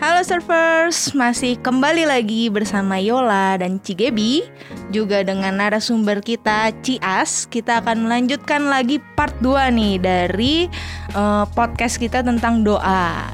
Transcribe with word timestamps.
Halo 0.00 0.24
surfers, 0.24 1.12
masih 1.12 1.60
kembali 1.60 2.08
lagi 2.08 2.48
bersama 2.48 2.96
Yola 2.96 3.60
dan 3.60 3.76
Cigebi 3.84 4.48
Juga 4.88 5.20
dengan 5.20 5.60
narasumber 5.60 6.24
kita 6.24 6.72
Cias. 6.80 7.44
Kita 7.44 7.84
akan 7.84 8.08
melanjutkan 8.08 8.64
lagi 8.64 8.96
part 9.12 9.36
2 9.44 9.68
nih 9.76 9.94
dari 10.00 10.72
uh, 11.12 11.44
podcast 11.52 12.00
kita 12.00 12.24
tentang 12.24 12.64
doa. 12.64 13.28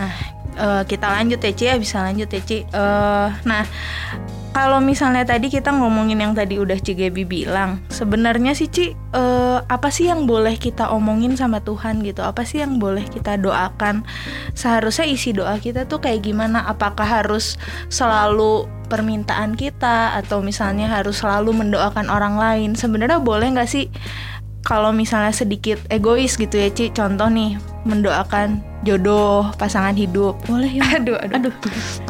Nah 0.00 0.14
uh, 0.56 0.82
kita 0.88 1.04
lanjut 1.04 1.36
ya 1.36 1.52
Ci 1.52 1.64
ya, 1.68 1.76
bisa 1.76 2.00
lanjut 2.00 2.32
ya 2.32 2.40
Ci? 2.40 2.64
Uh, 2.72 3.28
Nah 3.44 3.68
kalau 4.56 4.80
misalnya 4.80 5.28
tadi 5.28 5.52
kita 5.52 5.68
ngomongin 5.68 6.16
yang 6.16 6.32
tadi 6.32 6.56
udah 6.56 6.80
Cigebi 6.80 7.28
bilang, 7.28 7.84
sebenarnya 7.92 8.56
sih 8.56 8.72
Ci, 8.72 8.96
uh, 9.12 9.60
apa 9.68 9.92
sih 9.92 10.08
yang 10.08 10.24
boleh 10.24 10.56
kita 10.56 10.88
omongin 10.88 11.36
sama 11.36 11.60
Tuhan 11.60 12.00
gitu? 12.00 12.24
Apa 12.24 12.40
sih 12.48 12.64
yang 12.64 12.80
boleh 12.80 13.04
kita 13.04 13.36
doakan? 13.36 14.08
Seharusnya 14.56 15.04
isi 15.12 15.36
doa 15.36 15.60
kita 15.60 15.84
tuh 15.84 16.00
kayak 16.00 16.24
gimana? 16.24 16.64
Apakah 16.72 17.04
harus 17.04 17.60
selalu 17.92 18.64
permintaan 18.88 19.60
kita 19.60 20.16
atau 20.16 20.40
misalnya 20.40 20.88
harus 20.88 21.20
selalu 21.20 21.52
mendoakan 21.52 22.08
orang 22.08 22.40
lain? 22.40 22.72
Sebenarnya 22.72 23.20
boleh 23.20 23.52
nggak 23.52 23.68
sih 23.68 23.92
kalau 24.64 24.88
misalnya 24.88 25.36
sedikit 25.36 25.76
egois 25.92 26.32
gitu 26.40 26.56
ya 26.56 26.72
Ci 26.72 26.96
contoh 26.96 27.28
nih 27.28 27.60
mendoakan 27.84 28.64
jodoh 28.82 29.46
pasangan 29.60 29.94
hidup 29.94 30.34
boleh 30.50 30.82
ya 30.82 30.98
aduh 30.98 31.14
aduh, 31.22 31.38
aduh. 31.38 31.54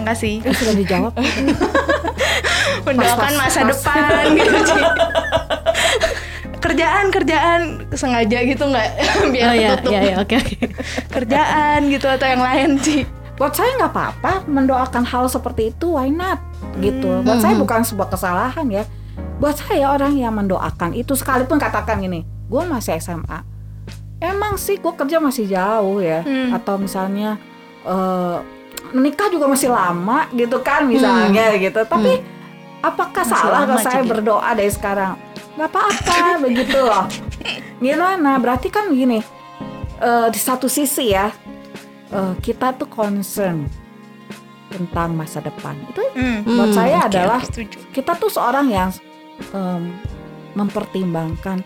makasih 0.00 0.41
eh, 0.41 0.56
sudah 0.56 0.72
dijawab 0.72 1.12
mendoakan 2.86 3.32
masa 3.34 3.60
pas. 3.62 3.68
depan 3.74 4.24
gitu 4.38 4.58
Ci 4.62 4.78
kerjaan 6.66 7.04
kerjaan 7.14 7.60
sengaja 7.94 8.38
gitu 8.42 8.64
nggak 8.66 8.88
biar 9.32 9.48
oh, 9.48 9.54
iya, 9.54 9.70
tutup 9.78 9.92
iya, 9.94 10.00
iya, 10.02 10.14
okay, 10.18 10.38
okay. 10.42 10.66
kerjaan 11.14 11.78
gitu 11.88 12.06
atau 12.10 12.27
yang 12.27 12.42
lain 12.42 12.70
sih 12.82 13.06
buat 13.36 13.52
saya 13.54 13.77
nggak 13.78 13.92
apa-apa 13.92 14.32
mendoakan 14.48 15.04
hal 15.06 15.30
seperti 15.30 15.70
itu 15.70 15.94
why 15.94 16.10
not 16.10 16.41
gitu 16.82 17.22
buat 17.22 17.38
hmm. 17.38 17.44
saya 17.44 17.55
bukan 17.55 17.80
sebuah 17.86 18.08
kesalahan 18.11 18.66
ya 18.72 18.84
buat 19.39 19.56
saya 19.56 19.92
orang 19.92 20.16
yang 20.16 20.34
mendoakan 20.34 20.96
itu 20.96 21.12
sekalipun 21.12 21.61
katakan 21.61 22.00
gini 22.00 22.24
gue 22.24 22.62
masih 22.64 22.96
SMA 22.98 23.44
emang 24.18 24.56
sih 24.56 24.80
gue 24.80 24.92
kerja 24.96 25.20
masih 25.20 25.44
jauh 25.46 26.00
ya 26.00 26.24
hmm. 26.24 26.56
atau 26.56 26.80
misalnya 26.80 27.36
uh, 27.84 28.41
menikah 28.96 29.28
juga 29.28 29.46
masih 29.46 29.68
lama 29.68 30.28
gitu 30.33 30.64
kan 30.64 30.89
misalnya 30.89 31.52
hmm. 31.52 31.61
gitu 31.61 31.80
tapi 31.84 32.20
hmm. 32.20 32.36
Apakah 32.84 33.24
masih 33.24 33.36
salah 33.36 33.60
kalau 33.64 33.78
saya 33.80 34.02
berdoa 34.05 34.50
dari 34.56 34.72
sekarang 34.72 35.14
nggak 35.56 35.69
apa-apa 35.72 36.19
begitu 36.44 36.78
loh 36.80 37.05
gimana 37.80 38.36
berarti 38.41 38.68
kan 38.68 38.92
gini 38.92 39.20
uh, 40.00 40.28
di 40.28 40.41
satu 40.41 40.68
sisi 40.68 41.12
ya 41.12 41.33
uh, 42.12 42.34
kita 42.41 42.77
tuh 42.77 42.88
concern 42.88 43.68
tentang 44.72 45.16
masa 45.16 45.41
depan 45.41 45.78
itu 45.88 46.02
hmm. 46.16 46.44
buat 46.44 46.70
hmm, 46.72 46.77
saya 46.77 46.98
okay, 47.05 47.08
adalah 47.08 47.41
kita 47.94 48.12
tuh 48.18 48.28
seorang 48.28 48.66
yang 48.68 48.90
um, 49.56 49.94
mempertimbangkan 50.56 51.64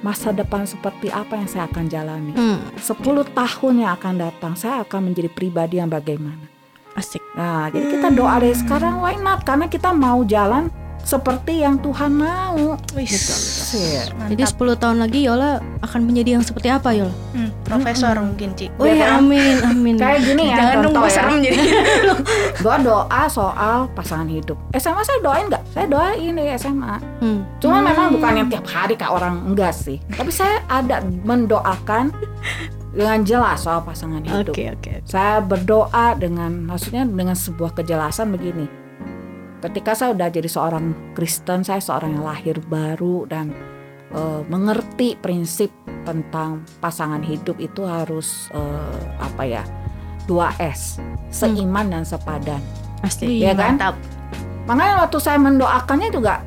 masa 0.00 0.32
depan 0.32 0.64
seperti 0.64 1.12
apa 1.12 1.36
yang 1.36 1.48
saya 1.48 1.68
akan 1.68 1.84
jalani. 1.92 2.32
Hmm. 2.32 2.58
10 2.80 3.36
tahun 3.36 3.74
yang 3.84 3.92
akan 4.00 4.14
datang 4.16 4.52
saya 4.56 4.80
akan 4.84 5.12
menjadi 5.12 5.28
pribadi 5.28 5.76
yang 5.76 5.92
bagaimana. 5.92 6.59
Asik. 6.98 7.22
Nah, 7.38 7.70
jadi 7.70 7.98
kita 7.98 8.08
doa 8.10 8.42
dari 8.42 8.56
sekarang 8.56 8.98
why 8.98 9.14
not? 9.18 9.46
Karena 9.46 9.70
kita 9.70 9.94
mau 9.94 10.26
jalan 10.26 10.68
seperti 11.04 11.64
yang 11.64 11.80
Tuhan 11.80 12.12
mau. 12.12 12.76
Gitu. 12.92 13.34
Jadi 14.30 14.42
10 14.42 14.82
tahun 14.82 14.98
lagi 15.00 15.24
Yola 15.24 15.60
akan 15.80 16.00
menjadi 16.04 16.38
yang 16.38 16.44
seperti 16.44 16.68
apa 16.68 16.92
Yola? 16.92 17.12
Hmm, 17.32 17.50
profesor 17.64 18.14
hmm. 18.16 18.24
mungkin 18.32 18.48
Ci. 18.56 18.66
Oh 18.76 18.86
iya 18.86 19.16
amin 19.16 19.56
amin. 19.64 19.94
Kayak 19.96 20.20
gini 20.26 20.44
ya. 20.52 20.56
Jangan 20.56 20.76
nunggu 20.86 21.06
ya. 21.06 21.12
serem 21.12 21.36
jadi. 21.40 21.60
Gua 22.64 22.76
doa 22.80 23.22
soal 23.30 23.78
pasangan 23.96 24.28
hidup. 24.28 24.56
SMA 24.76 25.02
saya 25.04 25.18
doain 25.24 25.46
nggak? 25.48 25.62
Saya 25.72 25.86
doain 25.88 26.32
di 26.36 26.44
SMA. 26.60 26.94
Hmm. 27.22 27.40
Cuma 27.58 27.80
hmm. 27.80 27.86
memang 27.86 28.06
bukan 28.14 28.32
yang 28.36 28.48
tiap 28.52 28.66
hari 28.68 28.94
kayak 28.94 29.12
orang 29.12 29.34
enggak 29.48 29.72
sih. 29.72 29.98
Tapi 30.12 30.30
saya 30.30 30.62
ada 30.68 31.02
mendoakan 31.24 32.12
dengan 32.90 33.22
jelas 33.22 33.62
soal 33.62 33.82
pasangan 33.86 34.22
hidup. 34.22 34.54
Oke 34.54 34.66
okay, 34.66 34.68
oke. 34.74 34.82
Okay. 34.82 34.96
Saya 35.06 35.38
berdoa 35.42 36.18
dengan 36.18 36.66
maksudnya 36.66 37.06
dengan 37.06 37.38
sebuah 37.38 37.74
kejelasan 37.78 38.34
begini 38.34 38.80
ketika 39.60 39.92
saya 39.92 40.16
udah 40.16 40.28
jadi 40.32 40.48
seorang 40.48 40.96
Kristen 41.12 41.62
saya 41.62 41.78
seorang 41.78 42.16
yang 42.16 42.24
lahir 42.24 42.56
baru 42.64 43.28
dan 43.28 43.52
uh, 44.16 44.40
mengerti 44.48 45.14
prinsip 45.20 45.68
tentang 46.08 46.64
pasangan 46.80 47.20
hidup 47.20 47.60
itu 47.60 47.84
harus 47.84 48.48
uh, 48.56 49.00
apa 49.20 49.44
ya 49.44 49.62
dua 50.24 50.56
S 50.56 50.96
seiman 51.28 51.92
hmm. 51.92 51.92
dan 51.92 52.04
sepadan 52.08 52.62
pasti 53.04 53.44
ya 53.44 53.52
kan 53.52 53.76
mantap. 53.76 53.94
makanya 54.64 55.04
waktu 55.04 55.18
saya 55.20 55.38
mendoakannya 55.40 56.08
juga 56.08 56.40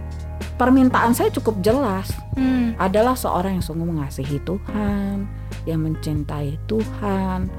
permintaan 0.57 1.13
saya 1.13 1.29
cukup 1.33 1.61
jelas 1.61 2.09
hmm. 2.33 2.77
adalah 2.81 3.13
seorang 3.13 3.61
yang 3.61 3.65
sungguh 3.65 3.85
mengasihi 3.85 4.41
Tuhan 4.41 5.25
yang 5.67 5.85
mencintai 5.85 6.59
Tuhan 6.67 7.51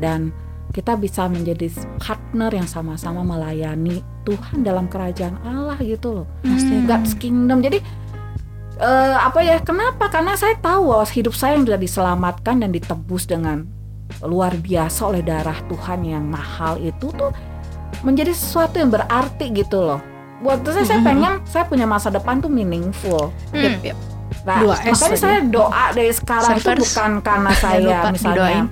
dan 0.00 0.34
kita 0.72 0.96
bisa 0.96 1.28
menjadi 1.28 1.68
partner 2.00 2.48
yang 2.48 2.64
sama-sama 2.64 3.20
melayani 3.20 4.00
Tuhan 4.24 4.64
dalam 4.64 4.88
kerajaan 4.88 5.36
Allah 5.44 5.76
gitu 5.84 6.24
loh. 6.24 6.26
Hmm. 6.42 6.88
God's 6.88 7.12
kingdom. 7.12 7.60
Jadi 7.60 7.84
uh, 8.80 9.16
apa 9.20 9.44
ya? 9.44 9.60
Kenapa? 9.60 10.08
Karena 10.08 10.32
saya 10.34 10.56
tahu 10.58 10.88
bahwa 10.88 11.04
hidup 11.12 11.36
saya 11.36 11.60
yang 11.60 11.68
sudah 11.68 11.80
diselamatkan 11.80 12.56
dan 12.64 12.70
ditebus 12.72 13.28
dengan 13.28 13.68
luar 14.24 14.56
biasa 14.56 15.08
oleh 15.08 15.22
darah 15.24 15.56
Tuhan 15.68 16.04
yang 16.08 16.24
mahal 16.24 16.80
itu 16.80 17.12
tuh 17.12 17.32
menjadi 18.00 18.32
sesuatu 18.32 18.80
yang 18.80 18.88
berarti 18.88 19.52
gitu 19.52 19.76
loh. 19.84 20.00
Buat 20.42 20.66
saya, 20.66 20.82
hmm. 20.82 20.88
saya 20.88 21.00
pengen 21.04 21.32
saya 21.46 21.64
punya 21.68 21.86
masa 21.86 22.08
depan 22.08 22.40
tuh 22.40 22.50
meaningful. 22.50 23.30
Hmm. 23.52 23.60
Yep, 23.60 23.92
yep. 23.92 23.98
Nah, 24.42 24.58
Dua 24.58 24.74
makanya 24.74 25.18
saya 25.18 25.38
doa 25.46 25.84
dari 25.94 26.10
sekarang 26.10 26.58
itu 26.58 26.70
bukan 26.82 27.10
karena 27.22 27.50
saya 27.62 27.98
misalnya 28.10 28.66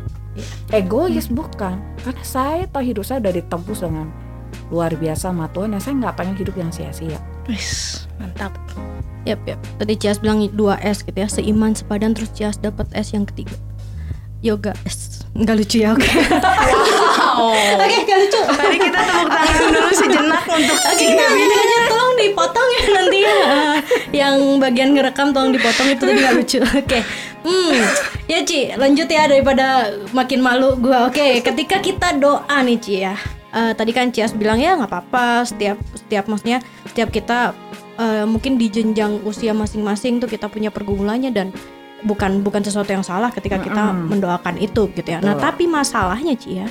egois 0.75 1.31
bukan 1.31 1.79
karena 2.03 2.25
saya 2.27 2.67
tahu 2.67 2.83
hidup 2.83 3.07
saya 3.07 3.23
udah 3.23 3.35
ditebus 3.39 3.87
dengan 3.87 4.11
luar 4.71 4.91
biasa 4.99 5.31
sama 5.31 5.47
Tuhan 5.55 5.79
ya 5.79 5.81
saya 5.83 5.95
nggak 6.03 6.15
pengen 6.19 6.35
hidup 6.35 6.55
yang 6.59 6.75
sia-sia 6.75 7.23
Wis, 7.47 8.07
mantap 8.19 8.51
Yap, 9.29 9.45
yap. 9.45 9.61
Tadi 9.77 10.01
Cias 10.01 10.17
bilang 10.17 10.41
dua 10.57 10.81
S 10.81 11.05
gitu 11.05 11.13
ya, 11.13 11.29
seiman 11.29 11.77
sepadan 11.77 12.17
terus 12.17 12.33
Cias 12.33 12.57
dapat 12.57 12.89
S 12.97 13.13
yang 13.13 13.29
ketiga. 13.29 13.53
Yoga 14.41 14.73
S. 14.89 15.29
Enggak 15.37 15.61
lucu 15.61 15.85
ya, 15.85 15.93
oke. 15.93 16.01
Okay. 16.01 16.25
wow. 17.21 17.81
Oke, 17.85 17.97
okay, 18.03 18.15
lucu. 18.17 18.41
Tadi 18.41 18.77
kita 18.81 18.99
tepuk 19.05 19.29
tangan 19.29 19.63
dulu 19.69 19.91
sejenak 19.93 20.45
untuk 20.49 20.79
Oke, 20.81 21.07
okay, 21.07 21.45
aja 21.45 21.79
tolong 21.89 22.15
dipotong 22.17 22.69
ya 22.73 22.85
nanti 22.97 23.19
ya. 23.21 23.37
yang 24.11 24.37
bagian 24.59 24.91
ngerekam 24.97 25.33
tolong 25.37 25.53
dipotong 25.53 25.89
itu 25.93 26.03
tadi 26.03 26.21
lucu. 26.35 26.59
Oke. 26.65 26.85
Okay. 26.87 27.03
Hmm, 27.41 27.81
ya 28.29 28.45
Ci, 28.45 28.77
lanjut 28.77 29.09
ya 29.09 29.25
daripada 29.25 29.97
makin 30.13 30.45
malu 30.45 30.77
gua. 30.77 31.09
Oke, 31.09 31.21
okay, 31.21 31.33
ketika 31.41 31.81
kita 31.81 32.17
doa 32.17 32.57
nih 32.65 32.79
Ci 32.81 32.95
ya. 33.01 33.17
Uh, 33.51 33.75
tadi 33.75 33.91
kan 33.91 34.15
Cias 34.15 34.31
bilang 34.31 34.63
ya 34.63 34.79
nggak 34.79 34.87
apa-apa 34.87 35.43
setiap 35.43 35.75
setiap 35.99 36.31
maksudnya 36.31 36.63
setiap 36.87 37.11
kita 37.11 37.51
uh, 37.99 38.23
mungkin 38.23 38.55
di 38.55 38.71
jenjang 38.71 39.19
usia 39.27 39.51
masing-masing 39.51 40.23
tuh 40.23 40.31
kita 40.31 40.47
punya 40.47 40.71
pergumulannya 40.71 41.35
dan 41.35 41.51
bukan 42.07 42.47
bukan 42.47 42.63
sesuatu 42.63 42.95
yang 42.95 43.03
salah 43.03 43.29
ketika 43.35 43.59
kita 43.59 43.91
mm 43.91 43.93
-hmm. 43.93 44.07
mendoakan 44.07 44.55
itu 44.63 44.87
gitu 44.95 45.09
ya. 45.09 45.19
Nah, 45.19 45.35
tapi 45.37 45.67
masalahnya 45.67 46.39
Ci 46.39 46.63
ya. 46.63 46.69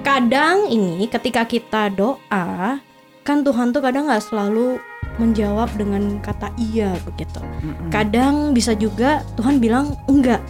Kadang 0.00 0.72
ini 0.72 1.04
ketika 1.12 1.44
kita 1.44 1.92
doa 1.92 2.80
kan 3.22 3.46
Tuhan 3.46 3.70
tuh 3.70 3.84
kadang 3.84 4.10
nggak 4.10 4.24
selalu 4.24 4.82
menjawab 5.20 5.68
dengan 5.76 6.18
kata 6.24 6.48
iya 6.56 6.96
begitu. 7.04 7.38
Mm-hmm. 7.38 7.88
Kadang 7.92 8.34
bisa 8.56 8.72
juga 8.72 9.20
Tuhan 9.36 9.60
bilang 9.60 9.94
enggak. 10.08 10.40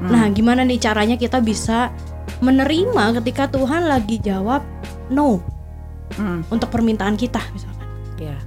Mm. 0.00 0.08
Nah, 0.08 0.24
gimana 0.32 0.64
nih 0.64 0.80
caranya 0.80 1.20
kita 1.20 1.44
bisa 1.44 1.92
menerima 2.40 3.18
ketika 3.20 3.50
Tuhan 3.50 3.84
lagi 3.86 4.16
jawab 4.22 4.64
no 5.12 5.42
mm. 6.16 6.48
untuk 6.48 6.72
permintaan 6.72 7.20
kita 7.20 7.42
misalkan. 7.52 7.88
Ya. 8.16 8.32
Yeah. 8.34 8.40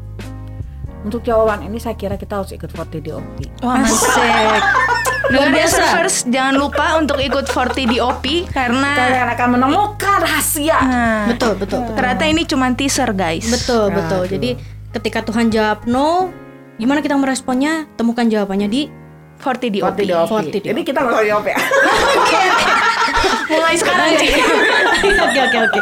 Untuk 1.01 1.25
jawaban 1.25 1.65
ini 1.65 1.81
saya 1.81 1.97
kira 1.97 2.13
kita 2.17 2.41
harus 2.41 2.53
ikut 2.53 2.69
40 2.69 3.01
DOP. 3.01 3.37
Wah, 3.65 3.81
asik. 3.81 4.61
Luar 5.29 5.53
biasa. 5.53 5.83
First, 6.01 6.19
jangan 6.33 6.57
lupa 6.57 6.97
untuk 6.97 7.21
ikut 7.21 7.45
40 7.45 7.85
DOP 7.93 8.49
karena 8.49 8.89
kalian 8.97 9.29
akan 9.37 9.47
menemukan 9.59 10.17
rahasia. 10.25 10.79
Nah, 10.81 11.25
betul, 11.29 11.53
betul, 11.61 11.85
betul. 11.85 11.95
Ternyata 11.99 12.23
ini 12.25 12.41
cuma 12.49 12.65
teaser, 12.73 13.13
guys. 13.13 13.45
Betul, 13.45 13.93
betul. 13.93 14.25
Jadi 14.25 14.57
ketika 14.97 15.21
Tuhan 15.21 15.53
jawab 15.53 15.85
no, 15.85 16.33
gimana 16.81 17.05
kita 17.05 17.13
meresponnya? 17.13 17.85
Temukan 17.93 18.25
jawabannya 18.25 18.67
di 18.71 18.89
40 19.45 19.77
DOP. 19.77 19.85
40 19.93 20.09
DOP. 20.09 20.29
40 20.33 20.49
DOP. 20.49 20.65
Jadi 20.65 20.81
kita 20.81 20.99
nggak 21.05 21.23
DOP 21.29 21.45
ya. 21.45 21.57
Oke. 22.17 22.41
Mulai 23.51 23.75
sekarang 23.75 24.09
sih. 24.17 24.31
Oke 25.01 25.39
oke 25.43 25.57
oke. 25.65 25.79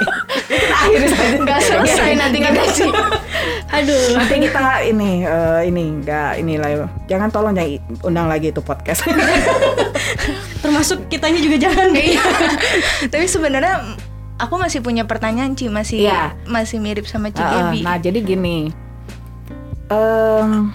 Akhirnya 0.74 1.10
nggak 1.44 1.60
selesai 1.60 2.12
nanti 2.18 2.38
nggak 2.40 2.56
gaji. 2.56 2.88
Aduh. 3.70 4.18
Nanti 4.18 4.36
kita 4.42 4.60
ini 4.82 5.24
uh, 5.24 5.62
ini 5.62 6.02
nggak 6.02 6.42
ini 6.42 6.58
lah. 6.58 6.90
Jangan 7.06 7.30
tolong 7.30 7.54
jangan 7.54 7.78
undang 8.02 8.26
lagi 8.26 8.50
itu 8.50 8.60
podcast. 8.60 9.06
Termasuk 10.64 11.08
kitanya 11.08 11.38
juga 11.38 11.58
jangan. 11.60 11.94
Iya. 11.94 12.24
Tapi 13.08 13.26
sebenarnya 13.26 13.96
aku 14.38 14.58
masih 14.58 14.82
punya 14.82 15.06
pertanyaan 15.06 15.54
Ci 15.54 15.70
masih 15.70 16.04
Iya. 16.04 16.34
masih 16.46 16.82
mirip 16.82 17.06
sama 17.06 17.30
Ci 17.30 17.38
Uh, 17.38 17.48
Gaby. 17.70 17.80
nah 17.84 17.96
jadi 17.96 18.20
gini, 18.20 18.72
em, 19.88 20.72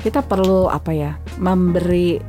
kita 0.00 0.20
perlu 0.20 0.66
apa 0.66 0.90
ya 0.90 1.12
memberi 1.36 2.20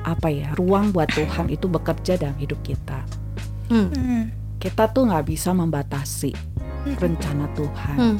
apa 0.00 0.28
ya 0.28 0.52
ruang 0.54 0.92
buat 0.92 1.08
Tuhan 1.08 1.48
itu 1.48 1.64
bekerja 1.66 2.16
dalam 2.16 2.36
hidup 2.36 2.60
kita. 2.60 3.04
Hmm. 3.68 3.88
Hmm. 3.90 4.24
Kita 4.56 4.88
tuh 4.88 5.08
nggak 5.08 5.24
bisa 5.26 5.52
membatasi 5.52 6.32
rencana 6.96 7.48
Tuhan 7.54 7.96
Hmm. 7.96 8.16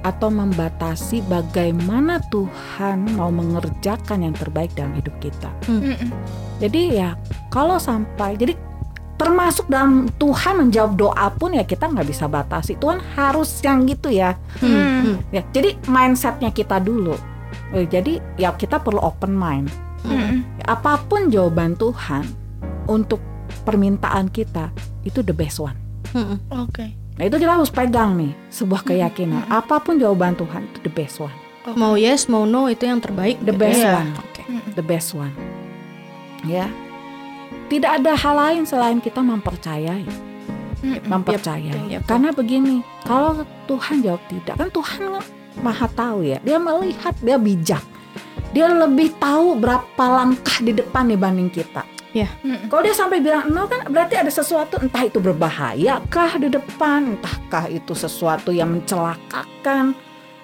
Atau 0.00 0.32
membatasi 0.32 1.20
bagaimana 1.28 2.24
Tuhan 2.32 3.04
mau 3.16 3.28
mengerjakan 3.28 4.24
yang 4.24 4.34
terbaik 4.36 4.72
dalam 4.72 4.96
hidup 4.96 5.12
kita. 5.20 5.52
Mm-mm. 5.68 6.08
Jadi 6.60 6.96
ya 6.96 7.16
kalau 7.52 7.76
sampai 7.76 8.36
jadi 8.36 8.56
termasuk 9.20 9.68
dalam 9.68 10.08
Tuhan 10.16 10.64
menjawab 10.64 10.96
doa 10.96 11.28
pun 11.36 11.52
ya 11.52 11.64
kita 11.68 11.92
nggak 11.92 12.08
bisa 12.08 12.24
batasi. 12.24 12.80
Tuhan 12.80 13.04
harus 13.12 13.60
yang 13.60 13.84
gitu 13.84 14.08
ya. 14.08 14.40
Hmm. 14.64 14.72
Hmm. 14.72 15.00
Hmm. 15.00 15.16
Ya, 15.28 15.44
jadi 15.52 15.76
mindsetnya 15.84 16.48
kita 16.48 16.80
dulu. 16.80 17.16
Eh, 17.70 17.86
Jadi 17.86 18.18
ya 18.40 18.54
kita 18.56 18.80
perlu 18.80 18.98
open 18.98 19.36
mind. 19.36 19.68
Mm-mm. 20.08 20.42
Apa 20.64 20.96
pun 21.04 21.28
jawaban 21.28 21.76
Tuhan 21.76 22.24
untuk 22.88 23.20
permintaan 23.68 24.32
kita 24.32 24.72
itu 25.04 25.20
the 25.20 25.36
best 25.36 25.60
one. 25.60 25.76
Hmm. 26.16 26.40
Oke. 26.50 26.99
Nah 27.20 27.28
itu 27.28 27.36
kita 27.36 27.52
harus 27.52 27.68
pegang 27.68 28.16
nih 28.16 28.32
sebuah 28.48 28.80
keyakinan. 28.80 29.44
Apa 29.52 29.76
pun 29.76 30.00
jawaban 30.00 30.32
Tuhan 30.40 30.64
itu 30.72 30.88
the 30.88 30.88
best 30.88 31.20
one, 31.20 31.36
Mau 31.76 31.92
yes, 32.00 32.32
mau 32.32 32.48
no 32.48 32.64
itu 32.72 32.88
yang 32.88 32.96
terbaik. 32.96 33.36
the 33.44 33.52
gitu 33.52 33.60
best 33.60 33.84
ya. 33.84 34.00
one, 34.00 34.10
Oke. 34.16 34.42
the 34.72 34.80
best 34.80 35.12
one. 35.12 35.34
Ya, 36.48 36.72
tidak 37.68 38.00
ada 38.00 38.16
hal 38.16 38.34
lain 38.40 38.62
selain 38.64 39.04
kita 39.04 39.20
mempercayai, 39.20 40.08
Mm-mm. 40.80 41.04
mempercayai. 41.04 42.00
Yep. 42.00 42.08
Karena 42.08 42.32
begini, 42.32 42.80
kalau 43.04 43.44
Tuhan 43.68 44.00
jawab 44.00 44.24
tidak, 44.32 44.56
kan 44.56 44.72
Tuhan 44.72 45.20
maha 45.60 45.86
tahu 45.92 46.24
ya. 46.24 46.40
Dia 46.40 46.56
melihat, 46.56 47.12
dia 47.20 47.36
bijak. 47.36 47.84
Dia 48.56 48.72
lebih 48.72 49.12
tahu 49.20 49.60
berapa 49.60 50.04
langkah 50.08 50.56
di 50.64 50.72
depan 50.72 51.12
dibanding 51.12 51.52
kita. 51.52 51.84
Mm-mm. 52.42 52.66
Kalau 52.66 52.82
dia 52.82 52.94
sampai 52.94 53.22
bilang 53.22 53.50
no 53.54 53.70
kan 53.70 53.86
berarti 53.86 54.18
ada 54.18 54.30
sesuatu 54.30 54.82
entah 54.82 55.06
itu 55.06 55.22
berbahaya 55.22 56.02
kah 56.10 56.34
di 56.36 56.50
depan, 56.50 57.18
entahkah 57.18 57.70
itu 57.70 57.94
sesuatu 57.94 58.50
yang 58.50 58.74
mencelakakan 58.74 59.94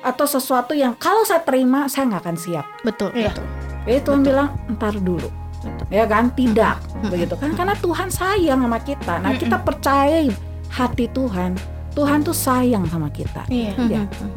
atau 0.07 0.27
sesuatu 0.27 0.71
yang 0.71 0.95
kalau 0.95 1.27
saya 1.27 1.43
terima 1.43 1.91
saya 1.91 2.07
nggak 2.07 2.23
akan 2.23 2.37
siap. 2.39 2.67
Betul. 2.87 3.11
Iya. 3.19 3.35
betul. 3.35 3.47
Jadi 3.87 4.01
Tuhan 4.03 4.21
bilang 4.23 4.49
entar 4.67 4.95
dulu. 4.95 5.29
Betul. 5.63 5.87
Ya 5.91 6.05
kan? 6.07 6.31
Tidak. 6.35 6.77
Begitu 7.11 7.35
kan? 7.39 7.51
Karena 7.55 7.75
Tuhan 7.79 8.09
sayang 8.11 8.61
sama 8.63 8.79
kita. 8.83 9.15
Nah, 9.23 9.33
kita 9.35 9.57
percayai 9.63 10.31
hati 10.71 11.07
Tuhan. 11.11 11.55
Tuhan 11.97 12.19
tuh 12.23 12.37
sayang 12.37 12.85
sama 12.87 13.09
kita. 13.11 13.47
Iya. 13.51 13.73
Hmm. 13.75 13.89
Ya. 13.91 14.03
Hmm. 14.07 14.33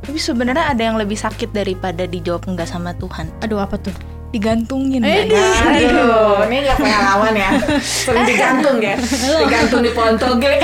Tapi 0.00 0.18
sebenarnya 0.18 0.66
ada 0.72 0.82
yang 0.82 0.96
lebih 0.98 1.16
sakit 1.16 1.54
daripada 1.54 2.04
dijawab 2.04 2.46
enggak 2.50 2.68
sama 2.68 2.92
Tuhan. 2.96 3.30
Aduh 3.44 3.60
apa 3.60 3.78
tuh? 3.78 3.94
Digantungin. 4.30 5.02
Eh, 5.02 5.26
kan? 5.26 5.74
Aduh, 5.74 6.46
ini 6.46 6.62
gak 6.62 6.78
pengalaman 6.78 7.34
ya. 7.34 7.50
Sering 7.82 8.22
digantung 8.22 8.78
ya. 8.78 8.94
Digantung 9.42 9.82
di 9.82 9.90
pohon 9.90 10.14
toge. 10.14 10.54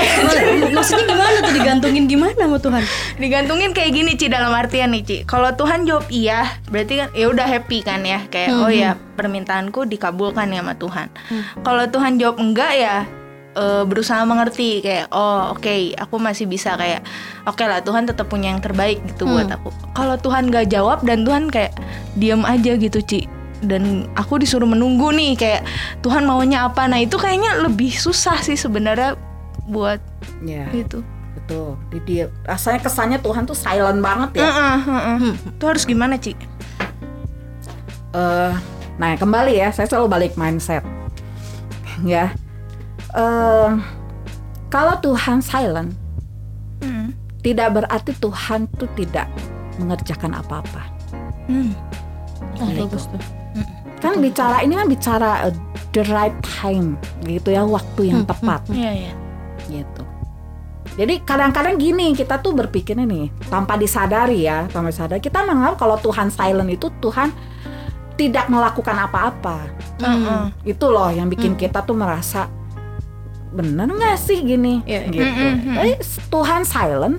Maksudnya 0.69 1.03
gimana 1.05 1.37
tuh 1.37 1.51
digantungin 1.51 2.05
gimana 2.05 2.31
sama 2.37 2.57
Tuhan? 2.57 2.83
Digantungin 3.17 3.71
kayak 3.71 3.91
gini 3.91 4.11
Ci 4.13 4.27
dalam 4.27 4.51
artian 4.51 4.89
nih 4.89 5.03
Ci. 5.03 5.17
Kalau 5.23 5.51
Tuhan 5.51 5.83
jawab 5.83 6.07
iya, 6.07 6.47
berarti 6.65 6.93
kan 6.97 7.09
ya 7.11 7.27
udah 7.27 7.43
happy 7.45 7.79
kan 7.81 8.01
ya. 8.01 8.23
Kayak 8.25 8.49
Hmm, 8.49 8.63
oh 8.63 8.71
ya 8.71 8.95
permintaanku 9.13 9.83
dikabulkan 9.83 10.47
ya 10.47 10.63
sama 10.63 10.73
Tuhan. 10.73 11.07
Kalau 11.59 11.83
Tuhan 11.85 12.15
jawab 12.15 12.37
enggak 12.37 12.71
ya 12.71 12.95
eh, 13.53 13.83
berusaha 13.83 14.23
mengerti 14.23 14.79
kayak 14.79 15.11
oh 15.11 15.51
oke 15.51 15.67
aku 15.93 16.15
masih 16.17 16.45
bisa 16.45 16.73
kayak 16.73 17.03
oke 17.43 17.59
lah 17.59 17.81
Tuhan 17.81 18.05
tetap 18.05 18.31
punya 18.31 18.47
yang 18.49 18.63
terbaik 18.63 19.03
gitu 19.03 19.25
Hmm. 19.25 19.33
buat 19.35 19.49
aku. 19.51 19.69
Kalau 19.91 20.15
Tuhan 20.15 20.47
gak 20.47 20.69
jawab 20.69 21.03
dan 21.03 21.27
Tuhan 21.27 21.51
kayak 21.51 21.75
diam 22.15 22.41
aja 22.41 22.73
gitu 22.73 23.01
Ci 23.01 23.27
dan 23.59 24.05
aku 24.13 24.37
disuruh 24.37 24.65
menunggu 24.65 25.09
nih 25.09 25.33
kayak 25.33 25.61
Tuhan 26.01 26.23
maunya 26.23 26.65
apa 26.65 26.85
nah 26.85 26.97
itu 26.97 27.17
kayaknya 27.17 27.61
lebih 27.61 27.89
susah 27.89 28.37
sih 28.39 28.53
sebenarnya 28.53 29.17
buat 29.65 29.97
Ya, 30.39 30.69
itu 30.69 31.01
betul. 31.33 31.79
Di 31.89 31.99
dia 32.03 32.25
rasanya 32.43 32.81
kesannya 32.81 33.19
Tuhan 33.19 33.45
tuh 33.45 33.55
silent 33.55 33.97
banget 33.99 34.37
ya. 34.37 34.45
Heeh, 34.45 34.77
heeh. 34.83 35.17
Hmm. 35.17 35.35
Itu 35.53 35.63
harus 35.63 35.83
gimana, 35.83 36.19
Ci? 36.19 36.35
Eh, 38.11 38.53
nah 38.95 39.11
kembali 39.15 39.55
ya, 39.55 39.69
saya 39.69 39.87
selalu 39.87 40.07
balik 40.07 40.33
mindset. 40.35 40.83
ya, 42.03 42.29
Eh, 43.15 43.69
kalau 44.67 44.95
Tuhan 44.99 45.39
silent, 45.39 45.95
Hmm. 46.83 47.15
tidak 47.39 47.73
berarti 47.73 48.11
Tuhan 48.13 48.67
tuh 48.75 48.85
tidak 48.93 49.25
mengerjakan 49.79 50.35
apa-apa. 50.35 50.83
Hmm. 51.47 51.71
Oh, 52.59 52.69
bagus 52.75 53.07
tuh. 53.07 53.21
Kan 53.97 54.21
bicara 54.21 54.61
ini 54.61 54.73
kan 54.73 54.85
bicara 54.85 55.49
eh, 55.49 55.55
the 55.91 56.05
right 56.07 56.35
time, 56.43 56.93
gitu 57.23 57.49
ya, 57.49 57.65
waktu 57.65 58.13
yang 58.13 58.21
Hmm, 58.21 58.29
tepat, 58.29 58.61
Iya, 58.69 58.91
iya. 58.93 59.13
gitu. 59.67 60.03
Jadi 60.97 61.21
kadang-kadang 61.21 61.77
gini 61.77 62.13
kita 62.13 62.37
tuh 62.37 62.53
berpikirnya 62.53 63.05
nih 63.05 63.29
tanpa 63.47 63.77
disadari 63.77 64.45
ya, 64.45 64.65
tanpa 64.67 64.89
disadari 64.89 65.21
kita 65.21 65.41
menganggap 65.41 65.77
kalau 65.77 65.97
Tuhan 65.97 66.29
silent 66.29 66.69
itu 66.69 66.89
Tuhan 66.97 67.29
tidak 68.17 68.49
melakukan 68.49 68.97
apa-apa. 68.99 69.69
Heeh. 70.01 70.41
Itu 70.65 70.89
loh 70.89 71.09
yang 71.09 71.29
bikin 71.29 71.53
Hmm. 71.53 71.61
kita 71.61 71.85
tuh 71.85 71.93
merasa 71.93 72.49
bener 73.47 73.87
nggak 73.87 74.17
sih 74.17 74.41
gini, 74.41 74.81
Iya, 74.83 75.01
iya. 75.05 75.13
gitu. 75.13 75.45
Mm. 75.47 75.75
Tapi 75.77 75.91
Tuhan 76.27 76.61
silent 76.61 77.15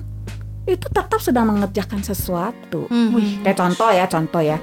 itu 0.63 0.85
tetap 0.85 1.19
sedang 1.19 1.49
mengerjakan 1.49 1.99
sesuatu. 1.99 2.85
Hmm. 2.87 3.15
Wih. 3.15 3.39
Kayak 3.41 3.57
contoh 3.57 3.89
ya, 3.89 4.05
contoh 4.05 4.41
ya. 4.43 4.57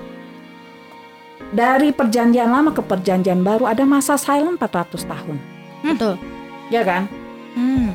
Dari 1.55 1.95
perjanjian 1.95 2.51
lama 2.51 2.75
ke 2.75 2.83
perjanjian 2.83 3.43
baru 3.47 3.71
ada 3.71 3.87
masa 3.87 4.19
silent 4.19 4.59
400 4.59 5.07
tahun. 5.07 5.37
Betul. 5.87 6.15
Ya 6.73 6.83
kan? 6.83 7.07
Hmm. 7.55 7.95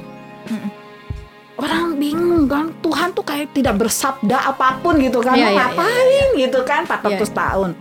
Orang 1.59 1.99
bingung 2.01 2.49
kan, 2.49 2.73
Tuhan 2.81 3.13
tuh 3.13 3.21
kayak 3.21 3.53
tidak 3.53 3.77
bersabda 3.77 4.55
apa 4.55 4.81
pun 4.81 4.97
gitu 4.97 5.21
kan. 5.21 5.37
Mau 5.37 5.45
iya, 5.45 5.51
ngapain 5.53 6.27
gitu 6.39 6.59
kan 6.65 6.87
400 6.87 7.21
Iya. 7.21 7.27
tahun. 7.27 7.71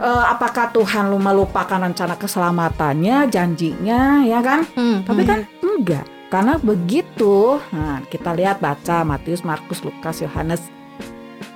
Eh, 0.00 0.24
apakah 0.32 0.72
Tuhan 0.72 1.12
lu 1.12 1.20
melupakan 1.20 1.76
rencana 1.76 2.16
keselamatannya, 2.16 3.28
janjinya, 3.28 4.24
ya 4.24 4.40
kan? 4.40 4.64
Hmm. 4.72 5.04
Tapi 5.04 5.22
hmm. 5.24 5.28
kan 5.28 5.38
enggak. 5.60 6.04
Karena 6.32 6.54
begitu, 6.56 7.58
nah, 7.74 8.00
kita 8.08 8.32
lihat 8.32 8.64
baca 8.64 9.02
Matius, 9.04 9.44
Markus, 9.44 9.84
Lukas, 9.84 10.24
Yohanes. 10.24 10.62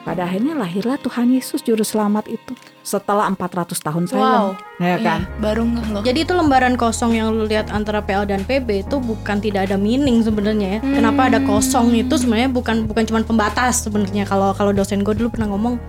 Pada 0.05 0.23
akhirnya 0.23 0.53
lahirlah 0.53 1.01
Tuhan 1.01 1.33
Yesus 1.33 1.61
juru 1.61 1.81
selamat 1.81 2.29
itu 2.29 2.53
setelah 2.81 3.25
400 3.27 3.73
tahun 3.75 4.05
Wow. 4.05 4.13
silent. 4.13 4.45
Ya 4.77 4.97
kan? 5.01 5.21
Iya, 5.25 5.41
baru 5.41 5.63
nggak 5.65 5.87
loh. 5.91 6.03
Jadi 6.05 6.19
itu 6.21 6.33
lembaran 6.33 6.75
kosong 6.75 7.13
yang 7.15 7.33
lu 7.33 7.45
lihat 7.45 7.73
antara 7.73 7.99
PL 7.99 8.25
dan 8.25 8.45
PB 8.45 8.85
itu 8.85 8.97
bukan 8.99 9.41
tidak 9.41 9.65
ada 9.65 9.77
meaning 9.77 10.21
sebenarnya 10.21 10.77
ya. 10.77 10.81
Hmm. 10.81 10.93
Kenapa 10.95 11.21
ada 11.27 11.41
kosong 11.41 11.97
itu 11.97 12.15
sebenarnya 12.15 12.49
bukan 12.49 12.85
bukan 12.85 13.03
cuma 13.03 13.25
pembatas 13.25 13.81
sebenarnya. 13.81 14.25
Kalau 14.25 14.53
kalau 14.53 14.71
dosen 14.71 15.01
gue 15.01 15.15
dulu 15.15 15.33
pernah 15.33 15.49
ngomong 15.49 15.81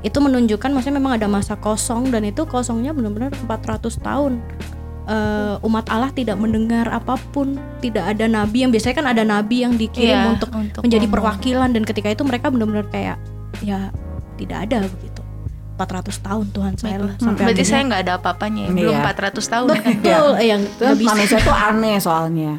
itu 0.00 0.16
menunjukkan 0.16 0.70
maksudnya 0.70 0.96
memang 0.96 1.18
ada 1.18 1.26
masa 1.26 1.58
kosong 1.58 2.08
dan 2.08 2.22
itu 2.22 2.46
kosongnya 2.46 2.94
benar-benar 2.94 3.34
400 3.36 3.98
tahun. 3.98 4.38
Eh, 5.04 5.56
umat 5.60 5.90
Allah 5.90 6.08
tidak 6.08 6.38
mendengar 6.38 6.86
apa 6.86 7.18
pun, 7.34 7.58
tidak 7.80 8.06
ada 8.06 8.24
nabi 8.24 8.62
yang 8.62 8.70
biasanya 8.70 8.94
kan 8.94 9.06
ada 9.08 9.26
nabi 9.26 9.66
yang 9.66 9.74
dikirim 9.74 10.14
Iya, 10.14 10.30
untuk 10.30 10.54
untuk 10.54 10.80
menjadi 10.80 11.02
ngomong. 11.02 11.14
perwakilan 11.18 11.68
dan 11.74 11.82
ketika 11.82 12.08
itu 12.08 12.22
mereka 12.22 12.46
benar-benar 12.46 12.86
kayak 12.86 13.18
ya 13.60 13.90
tidak 14.36 14.58
ada 14.64 14.84
begitu. 14.86 15.22
400 15.76 16.12
tahun 16.20 16.46
Tuhan 16.50 16.72
saya 16.76 16.96
Baiklah. 16.98 17.14
sampai 17.16 17.40
Berarti 17.40 17.52
akhirnya- 17.56 17.70
saya 17.70 17.82
nggak 17.88 18.02
ada 18.02 18.12
apa-apanya 18.14 18.62
ya. 18.62 18.70
Belum 18.70 18.94
Iya. 18.94 19.00
400 19.02 19.44
tahun. 19.46 19.66
betul 19.80 20.28
eh, 20.34 20.46
yang 20.46 20.60
Terus 20.62 20.76
nggak 20.82 20.98
bisa. 20.98 21.10
manusia 21.10 21.38
tuh 21.40 21.56
aneh 21.56 21.96
soalnya. 21.98 22.52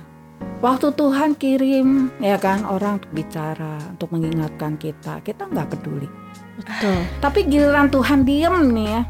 Waktu 0.59 0.87
Tuhan 0.91 1.29
kirim 1.35 1.87
ya 2.17 2.37
kan 2.37 2.61
orang 2.63 2.97
untuk 2.97 3.11
bicara, 3.11 3.77
untuk 3.87 4.09
mengingatkan 4.11 4.73
kita, 4.75 5.21
kita 5.21 5.45
nggak 5.47 5.67
peduli. 5.69 6.09
Betul. 6.55 6.97
Tapi 7.17 7.39
giliran 7.43 7.87
Tuhan 7.87 8.21
diem 8.21 8.55
nih 8.71 8.87
ya, 8.87 9.01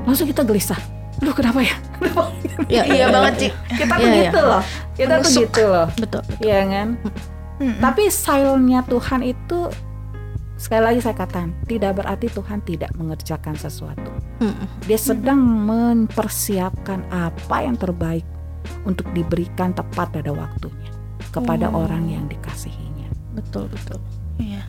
langsung 0.00 0.26
kita 0.26 0.42
gelisah. 0.42 0.78
Duh 1.18 1.30
kenapa 1.32 1.58
ya? 1.60 1.74
Ya, 2.68 2.82
iya 2.86 3.06
banget, 3.08 3.32
Ci. 3.36 3.48
kita 3.76 3.90
tuh 3.92 3.98
Iya, 4.00 4.10
iya. 4.12 4.22
gitu 4.24 4.40
loh. 4.40 4.62
Kita 4.92 5.14
tuh 5.16 5.22
Menusuk. 5.24 5.42
gitu 5.44 5.62
loh. 5.64 5.86
Betul. 5.96 6.22
Iya 6.38 6.58
kan? 6.64 6.88
Mm-mm. 7.58 7.74
Tapi 7.80 8.02
silentnya 8.08 8.80
Tuhan 8.84 9.20
itu 9.24 9.58
sekali 10.58 10.82
lagi 10.82 11.00
saya 11.00 11.14
katakan 11.14 11.54
tidak 11.64 12.02
berarti 12.02 12.26
Tuhan 12.28 12.60
tidak 12.66 12.90
mengerjakan 12.98 13.54
sesuatu. 13.54 14.10
Dia 14.84 14.98
sedang 14.98 15.38
mempersiapkan 15.38 17.06
apa 17.08 17.56
yang 17.62 17.78
terbaik 17.78 18.26
untuk 18.82 19.06
diberikan 19.14 19.70
tepat 19.70 20.10
pada 20.10 20.34
waktunya 20.34 20.90
kepada 21.30 21.70
Oh. 21.70 21.86
orang 21.86 22.10
yang 22.10 22.26
dikasihinya. 22.26 23.06
Betul, 23.38 23.70
betul. 23.70 24.02
Iya. 24.36 24.66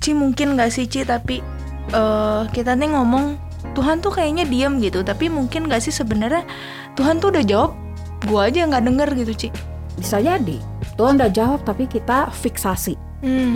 Ci 0.00 0.16
mungkin 0.16 0.56
nggak 0.56 0.70
sih 0.72 0.88
Ci 0.88 1.04
tapi 1.04 1.44
eh, 1.88 2.42
kita 2.52 2.72
nih 2.72 2.92
ngomong 2.92 3.36
Tuhan 3.72 4.00
tuh 4.00 4.12
kayaknya 4.12 4.44
diam 4.44 4.80
gitu 4.80 5.02
tapi 5.02 5.28
mungkin 5.28 5.66
nggak 5.68 5.82
sih 5.82 5.92
sebenarnya 5.92 6.44
Tuhan 6.94 7.20
tuh 7.20 7.32
udah 7.32 7.44
jawab 7.44 7.72
gua 8.26 8.48
aja 8.48 8.64
nggak 8.64 8.84
denger 8.84 9.08
gitu 9.24 9.32
Ci 9.34 9.48
bisa 9.96 10.20
jadi 10.20 10.58
Tuhan 10.94 11.18
udah 11.18 11.30
jawab 11.30 11.60
tapi 11.64 11.88
kita 11.88 12.30
fiksasi 12.30 12.94
hmm. 13.20 13.52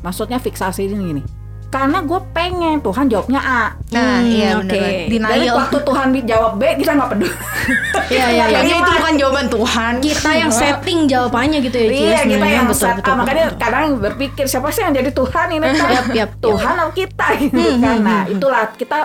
maksudnya 0.00 0.38
fiksasi 0.38 0.86
ini 0.86 0.96
gini 1.12 1.24
karena 1.66 2.06
gue 2.06 2.20
pengen 2.30 2.78
Tuhan 2.78 3.10
jawabnya 3.10 3.40
A. 3.42 3.64
Nah, 3.90 4.22
Hmm, 4.22 4.30
iya 4.30 4.62
oke. 4.62 4.70
benar. 5.10 5.34
Jadi 5.34 5.42
Denial. 5.42 5.58
waktu 5.58 5.78
Tuhan 5.82 6.08
dijawab 6.14 6.52
B 6.54 6.62
kita 6.78 6.90
nggak 6.94 7.08
peduli. 7.10 7.34
Iya 7.34 8.26
iya 8.30 8.30
iya. 8.30 8.44
Kayaknya 8.54 8.76
itu 8.78 8.90
bukan 8.94 9.14
jawaban 9.18 9.46
Tuhan. 9.50 9.92
Kita 9.98 10.30
yang 10.38 10.52
setting 10.54 10.98
jawabannya 11.10 11.58
gitu 11.66 11.74
ya 11.74 11.86
iya 11.90 12.20
kita 12.22 12.46
yang 12.46 12.66
betul, 12.70 12.78
set 12.78 12.94
betul, 12.94 13.10
up. 13.10 13.18
makanya 13.18 13.44
betul. 13.50 13.58
kadang 13.58 13.84
berpikir 13.98 14.44
siapa 14.46 14.70
sih 14.70 14.86
yang 14.86 14.94
jadi 14.94 15.10
Tuhan 15.10 15.46
ini 15.50 15.66
kan? 15.66 15.90
Yap, 15.90 16.06
yap, 16.14 16.30
Tuhan 16.38 16.74
atau 16.78 16.92
kita 16.94 17.26
gitu 17.42 17.58
Hmm, 17.58 17.74
kan. 17.82 17.90
hmm, 17.90 18.04
Nah 18.06 18.20
hmm, 18.22 18.34
itulah 18.38 18.64
kita 18.70 18.98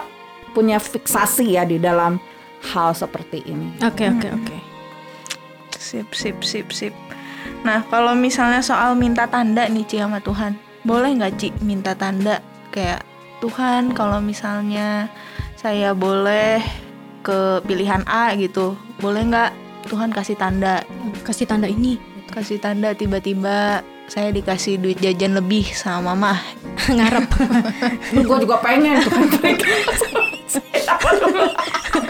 punya 0.54 0.78
fiksasi 0.78 1.58
ya 1.58 1.66
di 1.66 1.82
dalam 1.82 2.22
hal 2.70 2.94
seperti 2.94 3.50
ini. 3.50 3.82
Oke 3.82 4.06
oke 4.06 4.30
oke. 4.30 4.58
Sip, 5.74 6.14
sip, 6.14 6.38
sip, 6.46 6.70
sip. 6.70 6.94
Nah, 7.64 7.84
kalau 7.92 8.16
misalnya 8.16 8.64
soal 8.64 8.96
minta 8.96 9.28
tanda 9.28 9.68
nih 9.68 9.84
Ci 9.84 9.98
sama 10.00 10.24
Tuhan, 10.24 10.56
boleh 10.88 11.12
nggak 11.20 11.34
Ci 11.36 11.48
minta 11.60 11.92
tanda 11.94 12.40
kayak 12.72 13.04
Tuhan 13.44 13.96
kalau 13.96 14.20
misalnya 14.24 15.08
saya 15.60 15.92
boleh 15.92 16.64
ke 17.24 17.60
pilihan 17.68 18.04
A 18.08 18.32
gitu, 18.40 18.80
boleh 19.04 19.28
nggak 19.28 19.52
Tuhan 19.92 20.12
kasih 20.12 20.36
tanda, 20.40 20.84
Kasih 21.24 21.48
tanda 21.48 21.68
ini. 21.68 22.00
kasih 22.30 22.62
tanda 22.62 22.94
tiba-tiba 22.94 23.82
saya 24.06 24.30
dikasih 24.30 24.78
duit 24.78 25.02
jajan 25.02 25.34
lebih 25.34 25.66
sama 25.74 26.14
mama. 26.14 26.38
Ngarep. 26.86 27.26
gue 28.30 28.38
juga 28.46 28.62
pengen 28.62 29.02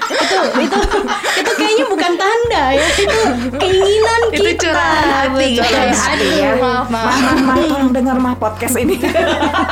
Itu 0.09 0.37
itu 0.59 0.77
itu 1.39 1.51
kayaknya 1.55 1.85
bukan 1.89 2.11
tanda 2.17 2.63
ya. 2.73 2.87
Itu 2.97 3.19
keinginan 3.57 4.21
Itu 4.33 4.41
kita. 4.41 4.61
curahan 4.69 5.07
hati. 5.09 5.47
Aduh. 5.59 6.29
ya. 6.35 6.51
Maaf, 6.59 6.87
maaf. 6.89 7.13
Mah, 7.13 7.35
mah, 7.45 7.55
tolong 7.65 7.91
dengar 7.93 8.17
mah 8.17 8.35
podcast 8.35 8.75
ini. 8.79 8.97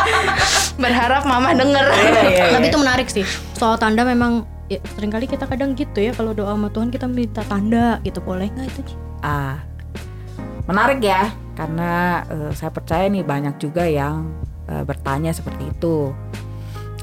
Berharap 0.83 1.25
mama 1.25 1.51
denger. 1.57 1.85
Iya, 1.89 2.21
iya, 2.29 2.45
Tapi 2.55 2.65
iya. 2.67 2.71
itu 2.71 2.77
menarik 2.77 3.07
sih. 3.09 3.25
Soal 3.57 3.81
tanda 3.81 4.05
memang 4.05 4.45
ya, 4.69 4.79
sering 4.95 5.11
kali 5.11 5.25
kita 5.25 5.47
kadang 5.49 5.73
gitu 5.73 5.99
ya 5.99 6.11
kalau 6.13 6.31
doa 6.35 6.53
sama 6.53 6.69
Tuhan 6.69 6.89
kita 6.93 7.07
minta 7.09 7.41
tanda 7.47 7.97
gitu 8.05 8.19
boleh 8.21 8.47
nggak 8.51 8.67
itu? 8.69 8.81
Ah, 9.25 9.57
menarik 10.69 11.01
ya, 11.01 11.33
karena 11.57 12.21
eh, 12.29 12.51
saya 12.53 12.69
percaya 12.69 13.09
nih 13.09 13.25
banyak 13.25 13.57
juga 13.57 13.87
yang 13.89 14.29
eh, 14.69 14.83
bertanya 14.85 15.33
seperti 15.33 15.71
itu. 15.73 16.13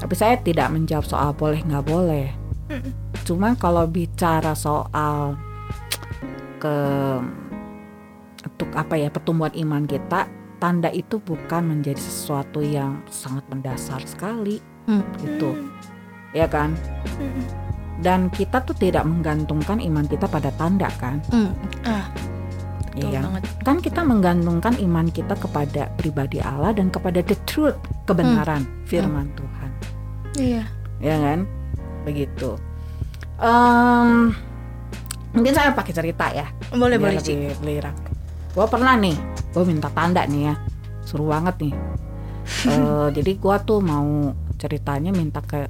Tapi 0.05 0.13
saya 0.13 0.37
tidak 0.37 0.69
menjawab 0.69 1.01
soal 1.01 1.33
boleh 1.33 1.65
nggak 1.65 1.81
boleh. 1.89 2.29
Cuma 3.25 3.57
kalau 3.57 3.89
bicara 3.89 4.53
soal 4.53 5.33
ke 6.61 6.77
untuk 8.45 8.69
apa 8.77 8.93
ya 9.01 9.09
pertumbuhan 9.09 9.49
iman 9.65 9.89
kita, 9.89 10.29
tanda 10.61 10.93
itu 10.93 11.17
bukan 11.17 11.73
menjadi 11.73 11.97
sesuatu 11.97 12.61
yang 12.61 13.01
sangat 13.09 13.49
mendasar 13.49 14.05
sekali, 14.05 14.61
Hmm. 14.85 15.01
gitu, 15.17 15.57
ya 16.37 16.45
kan? 16.45 16.77
Dan 18.05 18.29
kita 18.29 18.61
tuh 18.61 18.77
tidak 18.77 19.09
menggantungkan 19.09 19.81
iman 19.81 20.05
kita 20.05 20.29
pada 20.29 20.53
tanda 20.53 20.93
kan? 21.01 21.17
Hmm. 21.33 21.49
Ah, 21.81 22.05
Iya. 22.95 23.25
banget. 23.25 23.43
kan 23.65 23.77
kita 23.83 24.01
menggantungkan 24.07 24.77
iman 24.79 25.09
kita 25.11 25.35
kepada 25.35 25.91
pribadi 25.99 26.39
Allah 26.39 26.71
dan 26.71 26.87
kepada 26.87 27.19
the 27.19 27.35
truth 27.43 27.75
kebenaran 28.07 28.63
firman 28.87 29.27
Tuhan 29.35 29.64
Iya. 30.35 30.63
ya 30.99 31.15
kan? 31.19 31.39
Begitu. 32.03 32.55
Em, 33.39 34.31
mungkin 35.35 35.53
saya 35.55 35.75
pakai 35.75 35.93
cerita 35.95 36.31
ya. 36.31 36.47
Boleh, 36.71 36.99
boleh 36.99 37.19
lebih 37.19 37.55
belirak 37.59 38.15
gue 38.55 38.65
pernah 38.71 38.95
nih 38.95 39.19
gue 39.51 39.63
minta 39.67 39.91
tanda 39.91 40.23
nih 40.23 40.51
ya. 40.51 40.55
Seru 41.03 41.29
banget 41.29 41.55
nih. 41.61 41.75
Eh, 42.45 43.09
jadi 43.09 43.41
gue 43.41 43.55
tuh 43.65 43.81
mau 43.81 44.29
ceritanya 44.61 45.09
minta 45.09 45.41
ke 45.41 45.65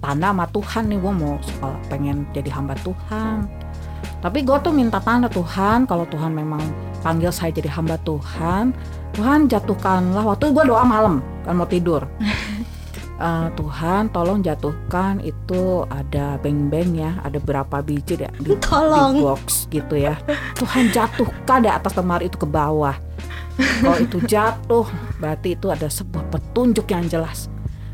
tanda 0.00 0.32
sama 0.32 0.48
Tuhan 0.48 0.88
nih. 0.88 0.96
Gue 0.96 1.12
mau 1.12 1.36
sekolah 1.36 1.80
pengen 1.92 2.24
jadi 2.32 2.48
hamba 2.48 2.72
Tuhan. 2.80 3.44
Tapi 4.24 4.40
gue 4.40 4.56
tuh 4.64 4.72
minta 4.72 5.04
tanda 5.04 5.28
Tuhan 5.28 5.84
kalau 5.84 6.08
Tuhan 6.08 6.32
memang 6.32 6.64
panggil 7.04 7.28
saya 7.28 7.52
jadi 7.52 7.68
hamba 7.76 8.00
Tuhan 8.08 8.72
Tuhan 9.12 9.52
jatuhkanlah. 9.52 10.24
Waktu 10.24 10.48
gue 10.48 10.64
doa 10.64 10.80
malam 10.80 11.20
kan 11.44 11.60
mau 11.60 11.68
tidur 11.68 12.08
Eh, 13.14 13.48
Tuhan 13.54 14.10
tolong 14.10 14.42
jatuhkan 14.42 15.22
itu 15.22 15.86
ada 15.86 16.34
beng-beng 16.36 16.98
ya 16.98 17.14
ada 17.22 17.38
berapa 17.38 17.78
biji 17.78 18.18
ya 18.18 18.26
di, 18.34 18.50
di 18.50 18.58
Tolong. 18.58 19.22
box 19.22 19.70
gitu 19.70 19.94
ya 19.94 20.18
Tuhan 20.54 20.90
jatuhkan 20.90 21.62
di 21.62 21.70
atas 21.70 21.94
lemari 21.94 22.26
itu 22.26 22.34
ke 22.34 22.44
bawah 22.44 22.98
kalau 23.54 23.98
itu 23.98 24.18
jatuh 24.20 24.82
berarti 25.16 25.54
itu 25.54 25.70
ada 25.70 25.86
sebuah 25.86 26.26
petunjuk 26.26 26.90
yang 26.90 27.06
jelas 27.06 27.46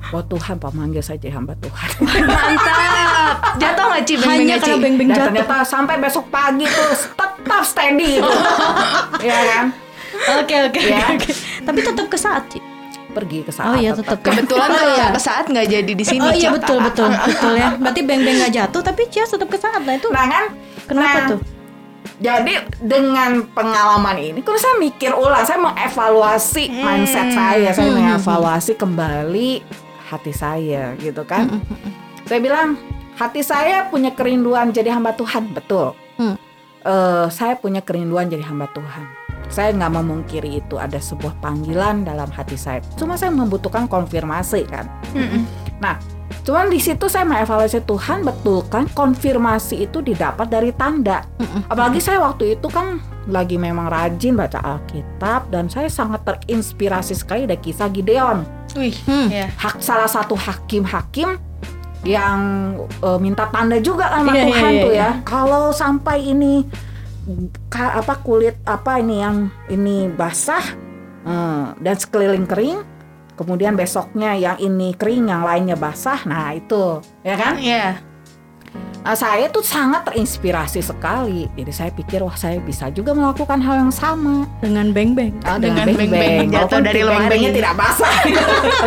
bahwa 0.03 0.25
Tuhan 0.27 0.57
pemanggil 0.57 1.05
saya 1.05 1.21
jadi 1.21 1.37
hamba 1.37 1.53
Tuhan 1.59 1.89
Mantap. 2.01 3.37
Jatuh 3.57 3.85
nggak 3.87 4.03
Ci 4.03 4.15
Hanya 4.17 4.25
beng-bengnya 4.25 4.57
Ci? 4.57 4.63
karena 4.65 4.79
beng-beng 4.81 5.09
jatuh. 5.11 5.27
ternyata 5.29 5.57
sampai 5.63 5.95
besok 5.97 6.25
pagi 6.29 6.65
tuh 6.65 6.91
tetap 7.13 7.63
steady 7.63 8.09
itu 8.19 8.33
ya 9.21 9.37
kan 9.53 9.67
Oke 10.35 10.57
oke 10.65 10.81
Ya. 10.81 11.13
oke. 11.13 11.29
Tapi 11.61 11.79
tetap 11.81 12.07
ke 12.07 12.17
saat 12.17 12.49
Ci. 12.49 12.59
Pergi 13.11 13.43
ke 13.43 13.53
saat 13.53 13.69
Oh 13.69 13.77
iya 13.77 13.93
tetap. 13.93 14.23
Kebetulan 14.23 14.71
Oh, 14.71 14.77
kalau 14.77 14.95
iya. 14.97 15.09
ke 15.11 15.21
saat 15.21 15.45
nggak 15.47 15.67
jadi 15.67 15.93
di 15.93 16.05
sini. 16.07 16.23
Oh 16.23 16.33
iya 16.33 16.49
betul 16.49 16.79
betul 16.79 17.11
betul 17.31 17.53
ya. 17.55 17.75
Berarti 17.77 18.01
beng-beng 18.01 18.39
nggak 18.39 18.53
jatuh 18.55 18.81
tapi 18.81 19.11
Cia 19.11 19.27
tetap 19.27 19.47
ke 19.47 19.59
saat. 19.59 19.83
Nah 19.83 19.95
itu 19.95 20.09
nah 20.09 20.25
kan 20.25 20.45
kenapa 20.87 21.19
nah, 21.19 21.29
tuh? 21.35 21.41
Jadi 22.21 22.53
dengan 22.81 23.49
pengalaman 23.49 24.17
ini, 24.17 24.41
kalau 24.41 24.57
saya 24.57 24.77
mikir 24.77 25.09
ulang, 25.11 25.41
saya 25.41 25.57
mengevaluasi 25.57 26.69
mindset 26.69 27.33
saya, 27.33 27.73
saya 27.73 27.89
Hmm. 27.89 27.97
mengevaluasi 27.97 28.77
kembali 28.77 29.65
hati 30.05 30.33
saya, 30.33 30.93
gitu 30.97 31.25
kan? 31.25 31.49
Saya 32.25 32.41
bilang 32.41 32.77
hati 33.17 33.41
saya 33.41 33.89
punya 33.89 34.13
kerinduan 34.13 34.69
jadi 34.69 34.93
hamba 34.93 35.17
Tuhan, 35.17 35.49
betul. 35.53 35.97
Hmm. 36.17 36.37
Eh, 36.81 37.27
saya 37.29 37.57
punya 37.57 37.81
kerinduan 37.81 38.29
jadi 38.29 38.45
hamba 38.45 38.69
Tuhan. 38.69 39.05
Saya 39.51 39.75
nggak 39.75 39.93
memungkiri 39.99 40.63
itu 40.63 40.79
ada 40.79 41.03
sebuah 41.03 41.35
panggilan 41.43 42.07
dalam 42.07 42.31
hati 42.31 42.55
saya. 42.55 42.79
Cuma 42.95 43.19
saya 43.19 43.35
membutuhkan 43.35 43.91
konfirmasi 43.91 44.63
kan. 44.71 44.87
Mm-mm. 45.11 45.43
Nah, 45.83 45.99
cuman 46.47 46.71
di 46.71 46.79
situ 46.79 47.11
saya 47.11 47.27
mengevaluasi 47.27 47.83
Tuhan 47.83 48.23
betul 48.23 48.63
kan 48.71 48.87
konfirmasi 48.95 49.91
itu 49.91 49.99
didapat 50.01 50.47
dari 50.47 50.71
tanda. 50.71 51.27
Apalagi 51.67 51.99
saya 51.99 52.23
waktu 52.23 52.55
itu 52.55 52.71
kan 52.71 53.03
lagi 53.27 53.59
memang 53.59 53.91
rajin 53.91 54.39
baca 54.39 54.63
Alkitab 54.63 55.51
dan 55.51 55.67
saya 55.67 55.91
sangat 55.91 56.23
terinspirasi 56.23 57.19
sekali 57.19 57.51
dari 57.51 57.59
kisah 57.59 57.91
Gideon. 57.91 58.47
Wih. 58.79 58.95
Hmm. 59.03 59.27
Ya. 59.29 59.51
Hak 59.59 59.83
salah 59.83 60.07
satu 60.07 60.39
hakim-hakim 60.39 61.43
yang 62.07 62.41
eh, 62.81 63.19
minta 63.21 63.45
tanda 63.53 63.77
juga 63.83 64.09
sama 64.09 64.33
Iya, 64.33 64.41
iya, 64.41 64.47
Tuhan 64.47 64.71
iya, 64.73 64.83
tuh 64.83 64.93
iya. 64.95 65.03
ya. 65.03 65.11
Kalau 65.27 65.65
sampai 65.75 66.19
ini 66.33 66.65
ka- 67.67 67.99
apa 67.99 68.19
kulit 68.21 68.57
apa 68.65 68.99
ini 68.99 69.21
yang 69.21 69.37
ini 69.67 70.09
basah 70.09 70.63
eh, 71.23 71.67
dan 71.77 71.97
sekeliling 71.97 72.45
kering, 72.45 72.81
kemudian 73.35 73.75
besoknya 73.75 74.35
yang 74.35 74.57
ini 74.57 74.95
kering, 74.95 75.29
yang 75.29 75.43
lainnya 75.43 75.75
basah. 75.75 76.21
Nah, 76.25 76.53
itu 76.53 77.01
ya 77.21 77.37
kan? 77.37 77.57
Iya. 77.57 78.01
Nah, 79.01 79.17
saya 79.17 79.49
tuh 79.49 79.65
sangat 79.65 80.05
terinspirasi 80.05 80.85
sekali. 80.85 81.49
Jadi 81.57 81.73
saya 81.73 81.89
pikir 81.89 82.21
wah 82.21 82.37
saya 82.37 82.61
bisa 82.61 82.93
juga 82.93 83.17
melakukan 83.17 83.57
hal 83.59 83.89
yang 83.89 83.93
sama. 83.93 84.45
Dengan 84.61 84.93
beng-beng. 84.93 85.33
Ah, 85.41 85.57
Dengan 85.57 85.89
beng-beng. 85.89 86.13
beng-beng 86.13 86.49
jatuh 86.53 86.69
Walaupun 86.69 86.83
dari 86.85 87.01
lemari. 87.01 87.39
tidak 87.49 87.75
basah. 87.81 88.15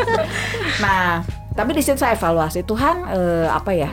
nah, 0.85 1.25
tapi 1.57 1.71
di 1.73 1.81
situ 1.81 1.97
saya 1.97 2.13
evaluasi 2.13 2.61
Tuhan 2.61 2.95
eh, 3.09 3.47
apa 3.49 3.71
ya? 3.73 3.89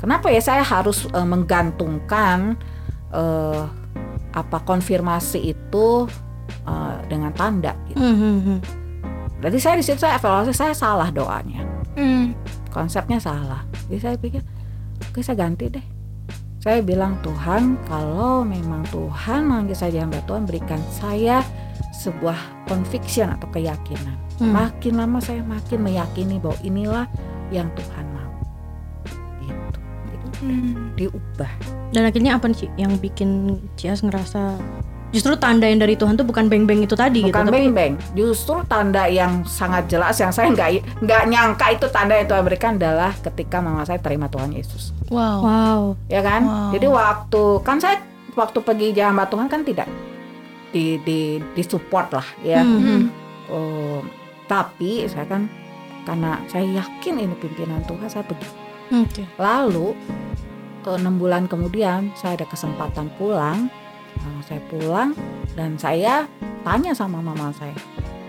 Kenapa 0.00 0.32
ya 0.32 0.40
saya 0.40 0.64
harus 0.64 1.04
eh, 1.06 1.26
menggantungkan 1.28 2.56
eh, 3.12 3.62
apa 4.32 4.58
konfirmasi 4.64 5.52
itu 5.52 6.08
eh, 6.64 6.96
dengan 7.06 7.32
tanda? 7.36 7.76
Gitu. 7.88 8.00
Hmm, 8.00 8.40
hmm. 8.40 8.58
Berarti 9.42 9.58
saya 9.58 9.74
di 9.78 9.84
situ 9.84 9.98
saya 9.98 10.16
evaluasi 10.16 10.54
saya 10.54 10.72
salah 10.72 11.08
doanya. 11.12 11.66
Hmm. 11.92 12.32
konsepnya 12.72 13.20
salah. 13.20 13.68
Jadi 13.84 14.00
saya 14.00 14.16
pikir, 14.16 14.40
oke 15.12 15.20
saya 15.20 15.44
ganti 15.44 15.68
deh. 15.68 15.84
Saya 16.62 16.80
bilang 16.80 17.20
Tuhan, 17.20 17.76
kalau 17.84 18.46
memang 18.46 18.86
Tuhan 18.88 19.44
manggil 19.44 19.76
saya 19.76 20.06
hamba 20.06 20.24
Tuhan, 20.24 20.48
berikan 20.48 20.80
saya 20.88 21.44
sebuah 21.90 22.38
conviction 22.70 23.28
atau 23.28 23.50
keyakinan. 23.50 24.16
Hmm. 24.40 24.54
Makin 24.56 24.94
lama 24.94 25.18
saya 25.20 25.44
makin 25.44 25.84
meyakini 25.84 26.40
bahwa 26.40 26.56
inilah 26.64 27.06
yang 27.52 27.68
Tuhan 27.76 28.06
Hmm. 30.42 30.90
diubah. 30.98 31.50
Dan 31.94 32.10
akhirnya 32.10 32.34
apa 32.34 32.50
sih 32.50 32.66
yang 32.74 32.98
bikin 32.98 33.62
Cias 33.78 34.02
ngerasa 34.02 34.58
justru 35.12 35.36
tanda 35.36 35.68
yang 35.68 35.78
dari 35.78 35.94
Tuhan 35.94 36.16
tuh 36.16 36.24
bukan 36.24 36.48
beng-beng 36.48 36.82
itu 36.82 36.96
tadi 36.96 37.20
gitu, 37.20 37.30
Bukan 37.30 37.52
tapi 37.52 37.68
beng-beng, 37.68 38.00
justru 38.16 38.64
tanda 38.64 39.04
yang 39.06 39.44
sangat 39.44 39.86
jelas 39.86 40.16
yang 40.16 40.32
saya 40.32 40.48
nggak 40.50 41.04
nggak 41.04 41.22
nyangka 41.28 41.66
itu 41.76 41.86
tanda 41.92 42.16
yang 42.16 42.26
Tuhan 42.26 42.42
berikan 42.48 42.80
adalah 42.80 43.12
ketika 43.20 43.60
mama 43.60 43.84
saya 43.84 44.00
terima 44.00 44.26
Tuhan 44.32 44.50
Yesus. 44.56 44.96
Wow. 45.12 45.44
wow. 45.44 45.80
ya 46.08 46.24
kan? 46.24 46.42
Wow. 46.48 46.72
Jadi 46.72 46.86
waktu 46.88 47.42
kan 47.60 47.76
saya 47.78 48.00
waktu 48.32 48.58
pergi 48.64 48.96
hamba 49.04 49.28
Tuhan 49.28 49.52
kan 49.52 49.60
tidak 49.62 49.86
di 50.72 50.96
di 51.04 51.36
di 51.38 51.62
support 51.62 52.08
lah 52.16 52.26
ya. 52.40 52.64
Hmm, 52.64 52.80
hmm. 52.80 53.02
Oh, 53.52 54.00
tapi 54.48 55.04
saya 55.04 55.28
kan 55.28 55.44
karena 56.08 56.40
saya 56.48 56.82
yakin 56.82 57.20
ini 57.20 57.36
pimpinan 57.36 57.84
Tuhan 57.84 58.08
saya 58.08 58.24
pergi. 58.24 58.61
Oke. 58.94 59.24
Lalu 59.36 59.96
eh, 60.82 60.96
enam 60.96 61.16
bulan 61.16 61.46
kemudian 61.46 62.12
saya 62.12 62.36
ada 62.36 62.46
kesempatan 62.46 63.08
pulang. 63.16 63.72
Nah, 64.12 64.40
saya 64.44 64.60
pulang 64.68 65.16
dan 65.52 65.74
saya 65.74 66.28
tanya 66.62 66.92
sama 66.92 67.18
mama 67.18 67.48
saya, 67.50 67.72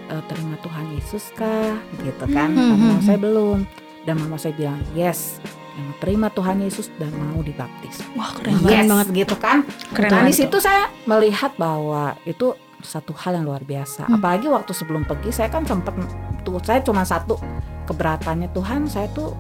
"E, 0.08 0.16
terima 0.26 0.56
Tuhan 0.58 0.86
Yesus 0.90 1.30
kah? 1.34 1.76
Gitu 2.00 2.26
kan? 2.32 2.50
Hmm, 2.50 2.80
Karena 2.80 2.96
hmm, 2.96 3.04
saya 3.04 3.20
belum. 3.20 3.60
Dan 4.04 4.16
mama 4.18 4.36
saya 4.36 4.52
bilang 4.54 4.80
yes, 4.92 5.44
yang 5.74 5.92
terima 5.98 6.28
Tuhan 6.28 6.60
Yesus 6.60 6.88
dan 6.98 7.12
mau 7.14 7.40
dibaptis. 7.40 8.00
Wah 8.14 8.32
keren 8.32 8.64
Yes, 8.64 8.84
banget. 8.86 9.08
gitu 9.14 9.36
kan? 9.38 9.68
Keren 9.92 10.10
Nah, 10.10 10.24
di 10.24 10.32
banget. 10.32 10.40
situ 10.44 10.58
saya 10.60 10.88
melihat 11.04 11.52
bahwa 11.56 12.16
itu 12.24 12.52
satu 12.80 13.12
hal 13.14 13.38
yang 13.38 13.46
luar 13.46 13.64
biasa. 13.64 14.08
Hmm. 14.08 14.18
Apalagi 14.18 14.48
waktu 14.48 14.72
sebelum 14.72 15.04
pergi 15.04 15.32
saya 15.32 15.48
kan 15.48 15.64
sempat 15.64 15.96
tuh 16.44 16.60
saya 16.60 16.80
cuma 16.80 17.04
satu 17.04 17.40
keberatannya 17.84 18.52
Tuhan 18.52 18.86
saya 18.86 19.08
tuh 19.10 19.32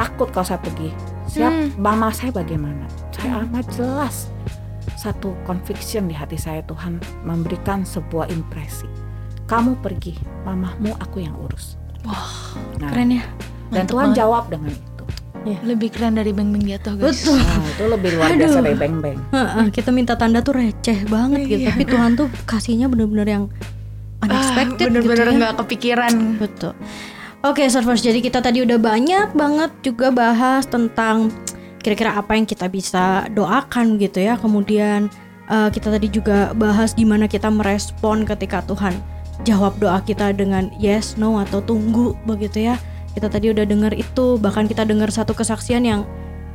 takut 0.00 0.32
kalau 0.32 0.46
saya 0.46 0.56
pergi. 0.58 0.88
Siap 1.28 1.52
Hmm. 1.52 1.68
mama 1.76 2.08
saya 2.10 2.32
bagaimana? 2.32 2.88
Saya 3.12 3.44
amat 3.44 3.68
jelas 3.70 4.32
satu 4.96 5.36
conviction 5.42 6.08
di 6.08 6.14
hati 6.14 6.34
saya 6.34 6.64
Tuhan 6.64 6.96
memberikan 7.22 7.84
sebuah 7.84 8.28
impresi. 8.28 8.88
Kamu 9.44 9.78
pergi, 9.78 10.16
mamahmu 10.42 10.96
aku 10.96 11.20
yang 11.20 11.36
urus. 11.36 11.76
Wah, 12.00 12.56
Nah, 12.78 12.88
keren 12.88 13.12
ya. 13.12 13.24
dan 13.68 13.84
Tuhan 13.84 14.10
banget. 14.10 14.18
jawab 14.18 14.44
dengan 14.48 14.72
itu. 14.72 15.04
Lebih 15.62 15.88
keren 15.90 16.14
dari 16.14 16.30
beng 16.30 16.48
beng 16.48 16.64
jatuh 16.64 16.94
guys. 16.94 17.20
Betul. 17.20 17.38
Nah, 17.38 17.64
itu 17.66 17.84
lebih 17.86 18.10
luar 18.14 18.28
biasa 18.30 18.44
Aduh. 18.50 18.62
dari 18.62 18.76
beng-beng. 18.78 19.18
Heeh, 19.30 19.66
kita 19.70 19.90
minta 19.90 20.14
tanda 20.14 20.40
tuh 20.40 20.52
receh 20.54 20.98
banget 21.06 21.40
gitu, 21.44 21.60
Iya. 21.60 21.68
tapi 21.70 21.84
Tuhan 21.84 22.10
tuh 22.14 22.28
kasihnya 22.44 22.86
bener-bener 22.86 23.28
yang 23.30 23.44
unexpected 24.18 24.84
Ah, 24.86 24.90
bener-bener 24.90 25.16
gitu 25.22 25.32
ya. 25.32 25.38
nggak 25.38 25.54
kepikiran. 25.58 26.14
Betul. 26.36 26.72
Oke, 27.40 27.64
Surfers. 27.72 28.04
Jadi 28.04 28.20
kita 28.20 28.44
tadi 28.44 28.60
udah 28.60 28.76
banyak 28.76 29.32
banget 29.32 29.72
juga 29.80 30.12
bahas 30.12 30.68
tentang 30.68 31.32
kira-kira 31.80 32.12
apa 32.20 32.36
yang 32.36 32.44
kita 32.44 32.68
bisa 32.68 33.24
doakan 33.32 33.96
gitu 33.96 34.20
ya. 34.20 34.36
Kemudian 34.36 35.08
eh, 35.48 35.68
kita 35.72 35.88
tadi 35.88 36.12
juga 36.12 36.52
bahas 36.52 36.92
gimana 36.92 37.24
kita 37.24 37.48
merespon 37.48 38.28
ketika 38.28 38.60
Tuhan 38.68 38.92
jawab 39.48 39.72
doa 39.80 40.04
kita 40.04 40.36
dengan 40.36 40.68
yes, 40.76 41.16
no 41.16 41.40
atau 41.40 41.64
tunggu 41.64 42.12
begitu 42.28 42.68
ya. 42.68 42.76
Kita 43.16 43.32
tadi 43.32 43.48
udah 43.48 43.64
dengar 43.64 43.96
itu, 43.96 44.36
bahkan 44.36 44.68
kita 44.68 44.84
dengar 44.84 45.08
satu 45.08 45.32
kesaksian 45.32 45.82
yang 45.88 46.04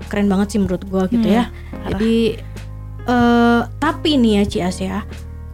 keren 0.08 0.30
banget 0.30 0.54
sih 0.54 0.60
menurut 0.62 0.86
gua 0.86 1.10
gitu 1.10 1.25
Hmm, 1.25 1.38
ya. 1.42 1.44
Jadi 1.89 2.38
eh 3.10 3.62
tapi 3.82 4.22
nih 4.22 4.32
ya 4.38 4.44
Cias 4.46 4.77
ya. 4.86 5.01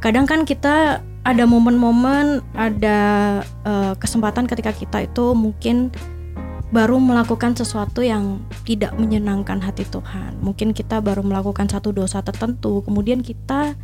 Kadang 0.04 0.28
kan 0.28 0.44
kita 0.44 1.00
ada 1.22 1.44
momen-momen, 1.46 2.42
ada 2.58 3.00
eh, 3.46 3.94
kesempatan 3.98 4.50
ketika 4.50 4.74
kita 4.74 5.06
itu 5.06 5.38
mungkin 5.38 5.94
baru 6.72 6.98
melakukan 7.04 7.52
sesuatu 7.54 8.00
yang 8.00 8.40
tidak 8.64 8.96
menyenangkan 8.96 9.60
hati 9.60 9.84
Tuhan. 9.92 10.40
Mungkin 10.40 10.72
kita 10.72 11.04
baru 11.04 11.20
melakukan 11.22 11.68
satu 11.68 11.92
dosa 11.92 12.24
tertentu, 12.24 12.80
kemudian 12.88 13.20
kita 13.20 13.76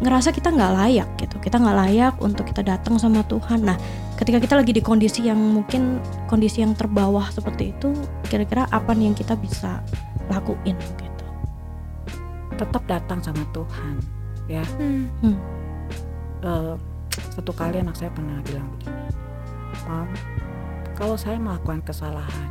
ngerasa 0.00 0.32
kita 0.32 0.48
nggak 0.48 0.72
layak 0.72 1.08
gitu. 1.20 1.36
Kita 1.38 1.60
nggak 1.60 1.76
layak 1.76 2.14
untuk 2.24 2.48
kita 2.48 2.64
datang 2.64 2.96
sama 2.96 3.20
Tuhan. 3.28 3.68
Nah, 3.68 3.76
ketika 4.16 4.40
kita 4.40 4.56
lagi 4.56 4.72
di 4.72 4.80
kondisi 4.80 5.28
yang 5.28 5.36
mungkin 5.36 6.00
kondisi 6.26 6.64
yang 6.64 6.72
terbawah 6.72 7.28
seperti 7.28 7.76
itu, 7.76 7.92
kira-kira 8.32 8.64
apa 8.72 8.96
nih 8.96 9.12
yang 9.12 9.16
kita 9.16 9.36
bisa 9.36 9.84
lakuin 10.32 10.74
gitu? 10.96 11.24
Tetap 12.56 12.82
datang 12.88 13.20
sama 13.20 13.44
Tuhan. 13.52 13.94
Ya. 14.48 14.64
Hmm. 15.20 15.59
Eh, 16.42 16.74
satu 17.34 17.52
kali 17.54 17.80
anak 17.80 17.96
saya 17.98 18.10
pernah 18.12 18.38
bilang 18.46 18.68
begini, 18.76 19.06
Mom, 19.86 20.08
kalau 20.94 21.16
saya 21.16 21.40
melakukan 21.40 21.80
kesalahan, 21.82 22.50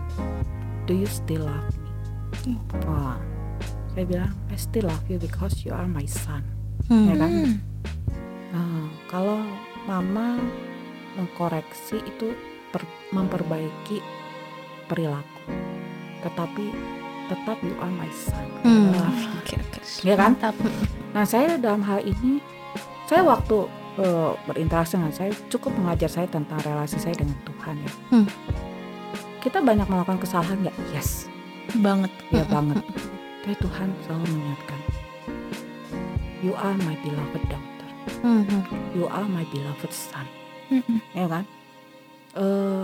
do 0.89 0.93
you 0.97 1.08
still 1.08 1.45
love 1.45 1.73
me? 2.45 2.58
Wah, 2.88 3.19
saya 3.93 4.06
bilang, 4.06 4.34
I 4.49 4.58
still 4.58 4.89
love 4.89 5.06
you 5.08 5.21
because 5.21 5.62
you 5.63 5.71
are 5.71 5.88
my 5.88 6.06
son. 6.10 6.43
Hmm. 6.89 7.08
Ya 7.12 7.15
kan? 7.19 7.32
Hmm. 7.32 7.56
Nah, 8.49 8.86
kalau 9.12 9.39
mama 9.86 10.41
mengkoreksi 11.17 12.02
itu 12.02 12.34
per- 12.73 12.97
memperbaiki 13.13 14.02
perilaku, 14.89 15.41
tetapi 16.25 16.73
tetap 17.30 17.58
you 17.62 17.78
are 17.78 17.93
my 17.93 18.10
son. 18.10 18.45
Hmm. 18.65 18.93
Oke. 19.38 19.62
Ya 20.02 20.17
kan? 20.17 20.34
Mantap. 20.34 20.56
Nah 21.13 21.25
saya 21.25 21.58
dalam 21.58 21.86
hal 21.86 22.02
ini 22.06 22.41
saya 23.06 23.25
waktu 23.25 23.65
eh, 23.99 24.31
berinteraksi 24.45 24.95
dengan 24.95 25.12
saya 25.12 25.31
cukup 25.47 25.75
mengajar 25.75 26.07
saya 26.09 26.27
tentang 26.27 26.57
relasi 26.63 26.95
saya 26.97 27.13
dengan 27.13 27.35
Tuhan 27.43 27.75
ya. 27.77 27.91
Hmm. 28.09 28.27
Kita 29.39 29.59
banyak 29.59 29.88
melakukan 29.88 30.19
kesalahan 30.19 30.59
nggak? 30.63 30.75
Yes, 30.91 31.27
Banget. 31.79 32.12
ya 32.31 32.43
banget. 32.53 32.79
Tapi 33.39 33.55
Tuhan 33.55 33.88
selalu 34.03 34.23
mengingatkan, 34.27 34.79
you 36.39 36.51
are 36.55 36.75
my 36.83 36.95
beloved 37.01 37.43
daughter, 37.47 37.88
Hmm, 38.19 38.43
you 38.91 39.05
are 39.07 39.23
my 39.25 39.45
beloved 39.49 39.91
son, 39.91 40.27
Hmm. 40.67 40.99
ya 41.13 41.25
kan? 41.25 41.43
Eh, 42.35 42.83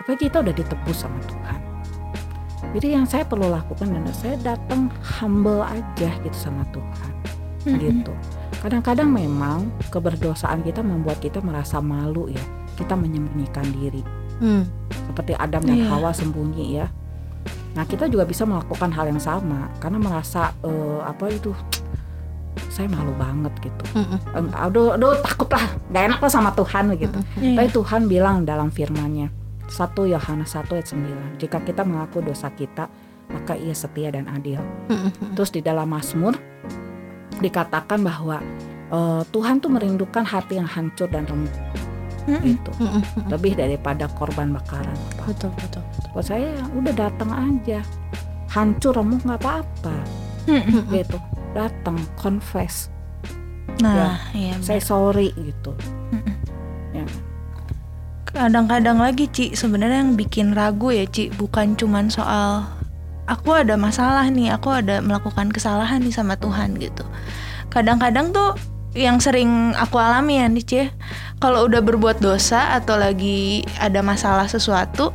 apa 0.00 0.16
kita 0.16 0.40
udah 0.40 0.52
ditebus 0.52 1.04
sama 1.04 1.20
Tuhan. 1.24 1.60
Jadi 2.70 2.92
yang 2.92 3.02
saya 3.02 3.26
perlu 3.26 3.50
lakukan 3.50 3.90
adalah 3.90 4.14
saya 4.14 4.36
datang 4.38 4.92
humble 5.02 5.64
aja 5.64 6.10
gitu 6.22 6.36
sama 6.38 6.62
Tuhan. 6.70 7.12
Hmm. 7.60 7.76
gitu. 7.76 8.12
Kadang-kadang 8.60 9.08
memang 9.08 9.72
keberdosaan 9.88 10.60
kita 10.60 10.84
membuat 10.84 11.18
kita 11.18 11.40
merasa 11.40 11.80
malu 11.80 12.28
ya. 12.28 12.44
Kita 12.76 12.92
menyembunyikan 12.92 13.64
diri. 13.72 14.04
Hmm. 14.40 14.68
Seperti 15.08 15.32
Adam 15.36 15.64
dan 15.64 15.76
Iya. 15.80 15.88
Hawa 15.88 16.12
sembunyi 16.12 16.76
ya. 16.76 16.86
Nah, 17.72 17.84
kita 17.86 18.10
juga 18.10 18.26
bisa 18.26 18.44
melakukan 18.44 18.92
hal 18.92 19.08
yang 19.08 19.22
sama 19.22 19.70
karena 19.80 19.96
merasa 19.96 20.52
eh, 20.60 21.00
apa 21.00 21.30
itu 21.30 21.56
saya 22.68 22.90
malu 22.90 23.12
banget 23.16 23.52
gitu. 23.62 23.84
Eh, 23.96 24.44
Aduh, 24.60 24.92
aduh 24.92 25.16
takut 25.22 25.48
lah, 25.48 25.64
gak 25.88 26.02
enak 26.12 26.20
lah 26.20 26.32
sama 26.32 26.50
Tuhan 26.52 26.92
gitu. 26.96 27.18
Iya. 27.40 27.56
Tapi 27.62 27.68
Tuhan 27.72 28.02
bilang 28.08 28.42
dalam 28.44 28.68
firman-Nya 28.68 29.28
1 29.70 29.94
Yohanes 30.04 30.50
1 30.52 30.66
ayat 30.76 30.86
9, 30.90 31.40
jika 31.40 31.58
kita 31.62 31.86
mengaku 31.86 32.20
dosa 32.20 32.50
kita, 32.50 32.90
maka 33.30 33.54
ia 33.54 33.72
setia 33.72 34.10
dan 34.10 34.26
adil. 34.26 34.58
Hmm. 34.90 35.14
Terus 35.32 35.48
di 35.48 35.62
dalam 35.62 35.86
Mazmur 35.86 36.34
dikatakan 37.40 38.00
bahwa 38.00 38.38
eh, 38.90 39.22
Tuhan 39.28 39.58
tuh 39.58 39.70
merindukan 39.70 40.22
hati 40.22 40.56
yang 40.56 40.68
hancur 40.68 41.08
dan 41.08 41.24
remuk 41.26 41.52
Hmm. 42.20 42.44
gitu. 42.44 42.70
Lebih 43.32 43.56
daripada 43.56 44.04
korban 44.12 44.52
bakaran 44.52 44.92
apa. 44.92 45.32
Betul, 45.32 45.50
betul. 45.56 45.80
Buat 46.12 46.28
saya 46.28 46.52
udah 46.76 46.92
datang 46.92 47.32
aja. 47.32 47.80
Hancur 48.52 48.92
remuk 48.92 49.24
nggak 49.24 49.40
apa-apa 49.40 49.96
gitu. 50.92 51.16
Datang 51.50 51.96
confess, 52.14 52.92
Nah, 53.80 54.20
iya. 54.30 54.54
saya 54.60 54.78
sorry 54.78 55.32
gitu. 55.32 55.72
Ya. 56.92 57.02
kadang-kadang 58.26 59.02
lagi 59.02 59.26
Ci 59.26 59.58
sebenarnya 59.58 60.06
yang 60.06 60.14
bikin 60.14 60.54
ragu 60.54 60.90
ya 60.90 61.02
Ci 61.06 61.34
bukan 61.34 61.74
cuman 61.74 62.06
soal 62.06 62.62
aku 63.30 63.54
ada 63.54 63.78
masalah 63.78 64.26
nih 64.26 64.50
aku 64.50 64.74
ada 64.74 64.98
melakukan 64.98 65.54
kesalahan 65.54 66.02
nih 66.02 66.10
sama 66.10 66.34
Tuhan 66.34 66.74
gitu 66.82 67.06
kadang-kadang 67.70 68.34
tuh 68.34 68.58
yang 68.90 69.22
sering 69.22 69.70
aku 69.78 70.02
alami 70.02 70.42
ya 70.42 70.50
nih 70.50 70.66
ya, 70.66 70.86
kalau 71.38 71.70
udah 71.70 71.78
berbuat 71.78 72.18
dosa 72.18 72.74
atau 72.74 72.98
lagi 72.98 73.62
ada 73.78 74.02
masalah 74.02 74.50
sesuatu 74.50 75.14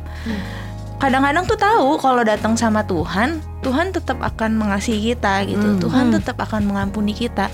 kadang-kadang 0.96 1.44
tuh 1.44 1.60
tahu 1.60 2.00
kalau 2.00 2.24
datang 2.24 2.56
sama 2.56 2.80
Tuhan 2.88 3.44
Tuhan 3.60 3.92
tetap 3.92 4.16
akan 4.24 4.56
mengasihi 4.56 5.12
kita 5.12 5.44
gitu 5.44 5.76
Hmm. 5.76 5.80
Tuhan 5.82 6.04
Hmm. 6.08 6.16
tetap 6.16 6.40
akan 6.40 6.64
mengampuni 6.64 7.12
kita 7.12 7.52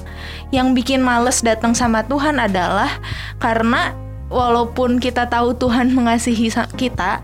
yang 0.55 0.79
bikin 0.79 1.03
males 1.03 1.43
datang 1.43 1.75
sama 1.75 2.07
Tuhan 2.07 2.39
adalah 2.39 3.03
karena 3.43 3.91
walaupun 4.31 5.03
kita 5.03 5.27
tahu 5.29 5.53
Tuhan 5.59 5.93
mengasihi 5.93 6.49
kita, 6.79 7.21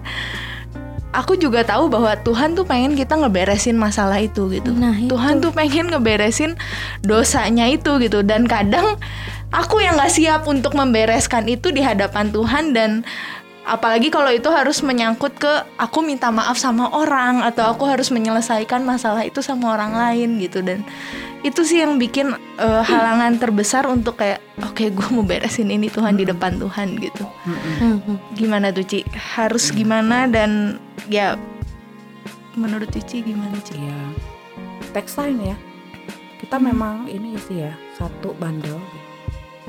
aku 1.18 1.34
juga 1.34 1.66
tahu 1.66 1.90
bahwa 1.90 2.14
Tuhan 2.22 2.54
tuh 2.54 2.62
pengen 2.62 2.94
kita 2.94 3.18
ngeberesin 3.18 3.74
masalah 3.74 4.22
itu 4.22 4.46
gitu. 4.54 4.70
Nah, 4.70 4.94
itu. 4.94 5.10
Tuhan 5.10 5.42
tuh 5.42 5.50
pengen 5.50 5.90
ngeberesin 5.90 6.54
dosanya 7.02 7.66
itu 7.66 7.98
gitu 7.98 8.22
dan 8.22 8.46
kadang 8.46 8.94
aku 9.50 9.82
yang 9.82 9.98
nggak 9.98 10.14
siap 10.14 10.46
untuk 10.46 10.78
membereskan 10.78 11.50
itu 11.50 11.74
di 11.74 11.82
hadapan 11.82 12.30
Tuhan 12.30 12.70
dan 12.70 13.02
apalagi 13.68 14.08
kalau 14.08 14.32
itu 14.32 14.48
harus 14.48 14.80
menyangkut 14.80 15.36
ke 15.36 15.52
aku 15.76 16.00
minta 16.00 16.32
maaf 16.32 16.56
sama 16.56 16.88
orang 16.88 17.44
atau 17.44 17.68
aku 17.68 17.84
harus 17.84 18.08
menyelesaikan 18.08 18.80
masalah 18.80 19.28
itu 19.28 19.44
sama 19.44 19.76
orang 19.76 19.92
lain 19.92 20.40
gitu 20.40 20.64
dan 20.64 20.80
itu 21.46 21.62
sih 21.62 21.78
yang 21.80 22.02
bikin 22.02 22.34
eh, 22.58 22.82
halangan 22.82 23.38
terbesar 23.38 23.86
untuk 23.86 24.18
kayak 24.18 24.42
oke 24.58 24.82
gue 24.90 25.08
mau 25.14 25.22
beresin 25.22 25.70
ini 25.70 25.86
Tuhan 25.86 26.18
di 26.18 26.26
depan 26.26 26.58
Tuhan 26.58 26.98
gitu. 26.98 27.22
Hmm, 27.46 27.98
hmm. 28.02 28.16
gimana 28.34 28.74
tuh 28.74 28.82
Ci 28.82 29.06
harus 29.38 29.70
gimana 29.70 30.26
dan 30.26 30.82
ya 31.06 31.38
menurut 32.58 32.90
Cici 32.90 33.22
gimana 33.22 33.54
Ci 33.62 33.78
Iya. 33.78 33.98
Teks 34.90 35.14
time 35.14 35.54
ya. 35.54 35.56
kita 36.38 36.54
memang 36.56 37.10
ini 37.10 37.34
sih 37.36 37.66
ya 37.66 37.74
satu 37.98 38.30
bandel 38.38 38.78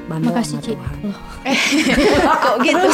bandel 0.06 0.32
Makasih 0.32 0.62
sama 0.62 0.66
Ci. 0.66 0.72
Tuhan 0.78 0.96
Loh, 1.06 2.38
Kok 2.46 2.56
gitu? 2.62 2.90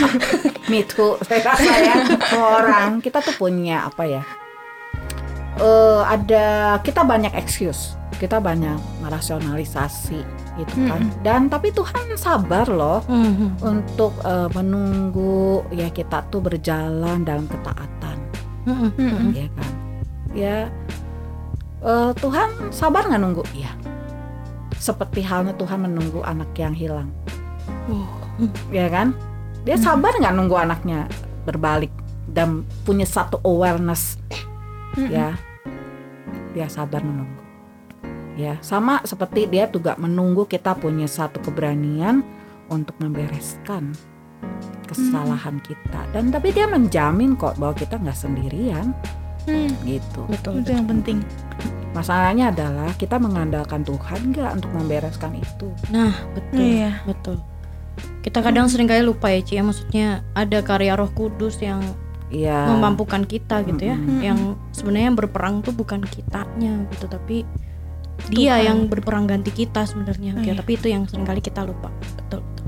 me 0.70 0.80
too 0.86 1.18
saya 1.26 1.42
rasa 1.42 1.72
ya 1.74 1.94
orang 2.34 3.02
kita 3.02 3.18
tuh 3.18 3.34
punya 3.34 3.86
apa 3.90 4.06
ya 4.06 4.22
eh 5.58 6.00
ada 6.06 6.78
kita 6.80 7.02
banyak 7.02 7.34
excuse 7.34 7.98
kita 8.20 8.36
banyak 8.36 8.76
merasionalisasi 9.00 10.20
gitu 10.60 10.74
kan. 10.84 11.00
Dan 11.24 11.48
tapi 11.48 11.72
Tuhan 11.72 12.12
sabar 12.20 12.68
loh 12.68 13.00
mhm, 13.08 13.64
untuk 13.64 14.12
eh, 14.20 14.48
menunggu 14.52 15.64
ya 15.72 15.88
kita 15.88 16.28
tuh 16.28 16.44
berjalan 16.44 17.24
dalam 17.24 17.48
ketaatan. 17.48 18.16
Mhm, 18.68 18.90
mhm. 18.92 19.28
ya 19.32 19.48
kan? 19.56 19.72
Ya 20.36 20.56
eh, 21.80 22.12
Tuhan 22.20 22.68
sabar 22.68 23.08
nggak 23.08 23.20
nunggu? 23.24 23.44
Ya 23.56 23.72
seperti 24.76 25.24
halnya 25.24 25.56
Tuhan 25.56 25.88
menunggu 25.88 26.20
anak 26.20 26.52
yang 26.60 26.76
hilang. 26.76 27.08
Ya 28.68 28.92
kan? 28.92 29.16
Dia 29.64 29.80
sabar 29.80 30.12
nggak 30.12 30.36
nunggu 30.36 30.56
anaknya 30.60 31.08
berbalik 31.48 31.92
dan 32.28 32.68
punya 32.84 33.08
satu 33.08 33.40
awareness? 33.48 34.20
Ya 34.96 35.40
dia 36.50 36.66
sabar 36.66 37.00
menunggu 37.06 37.39
ya 38.40 38.54
sama 38.64 39.04
seperti 39.04 39.44
dia 39.44 39.68
juga 39.68 39.92
menunggu 40.00 40.48
kita 40.48 40.72
punya 40.72 41.04
satu 41.04 41.44
keberanian 41.44 42.24
untuk 42.72 42.96
membereskan 42.96 43.92
kesalahan 44.88 45.60
kita 45.60 46.00
dan 46.10 46.32
tapi 46.32 46.50
dia 46.50 46.64
menjamin 46.64 47.36
kok 47.36 47.60
bahwa 47.60 47.76
kita 47.76 48.00
nggak 48.00 48.16
sendirian 48.16 48.96
Hmm, 49.48 49.72
gitu 49.88 50.28
Betul. 50.28 50.60
itu 50.60 50.76
yang 50.76 50.84
penting. 50.84 51.24
masalahnya 51.96 52.52
adalah 52.52 52.92
kita 53.00 53.16
mengandalkan 53.16 53.80
Tuhan 53.80 54.36
nggak 54.36 54.50
untuk 54.60 54.70
membereskan 54.76 55.32
itu 55.32 55.72
Nah, 55.88 56.12
betul. 56.36 56.60
Iya. 56.60 57.00
Betul. 57.08 57.40
Kita 58.20 58.44
kadang 58.44 58.68
sering 58.68 58.84
kali 58.84 59.00
lupa 59.00 59.32
ya, 59.32 59.40
Ci, 59.40 59.56
ya 59.56 59.64
maksudnya 59.64 60.20
ada 60.36 60.60
karya 60.60 60.92
Roh 60.92 61.08
Kudus 61.16 61.56
yang 61.64 61.80
Iya 62.30 62.68
memampukan 62.70 63.26
kita 63.26 63.64
gitu 63.66 63.90
ya. 63.90 63.96
Mm-mm. 63.98 64.20
Yang 64.22 64.38
sebenarnya 64.70 65.06
yang 65.10 65.18
berperang 65.18 65.54
tuh 65.66 65.74
bukan 65.74 66.04
kitanya 66.04 66.86
gitu, 66.94 67.10
tapi 67.10 67.42
dia 68.28 68.54
Tuhan. 68.54 68.66
yang 68.66 68.78
berperang 68.86 69.24
ganti 69.24 69.48
kita 69.48 69.84
sebenarnya. 69.84 70.36
Oh, 70.36 70.42
Ya, 70.42 70.52
iya. 70.52 70.58
tapi 70.58 70.76
itu 70.76 70.86
yang 70.86 71.08
sering 71.08 71.24
kali 71.24 71.40
kita 71.40 71.64
lupa. 71.64 71.88
Betul. 72.18 72.44
betul. 72.44 72.66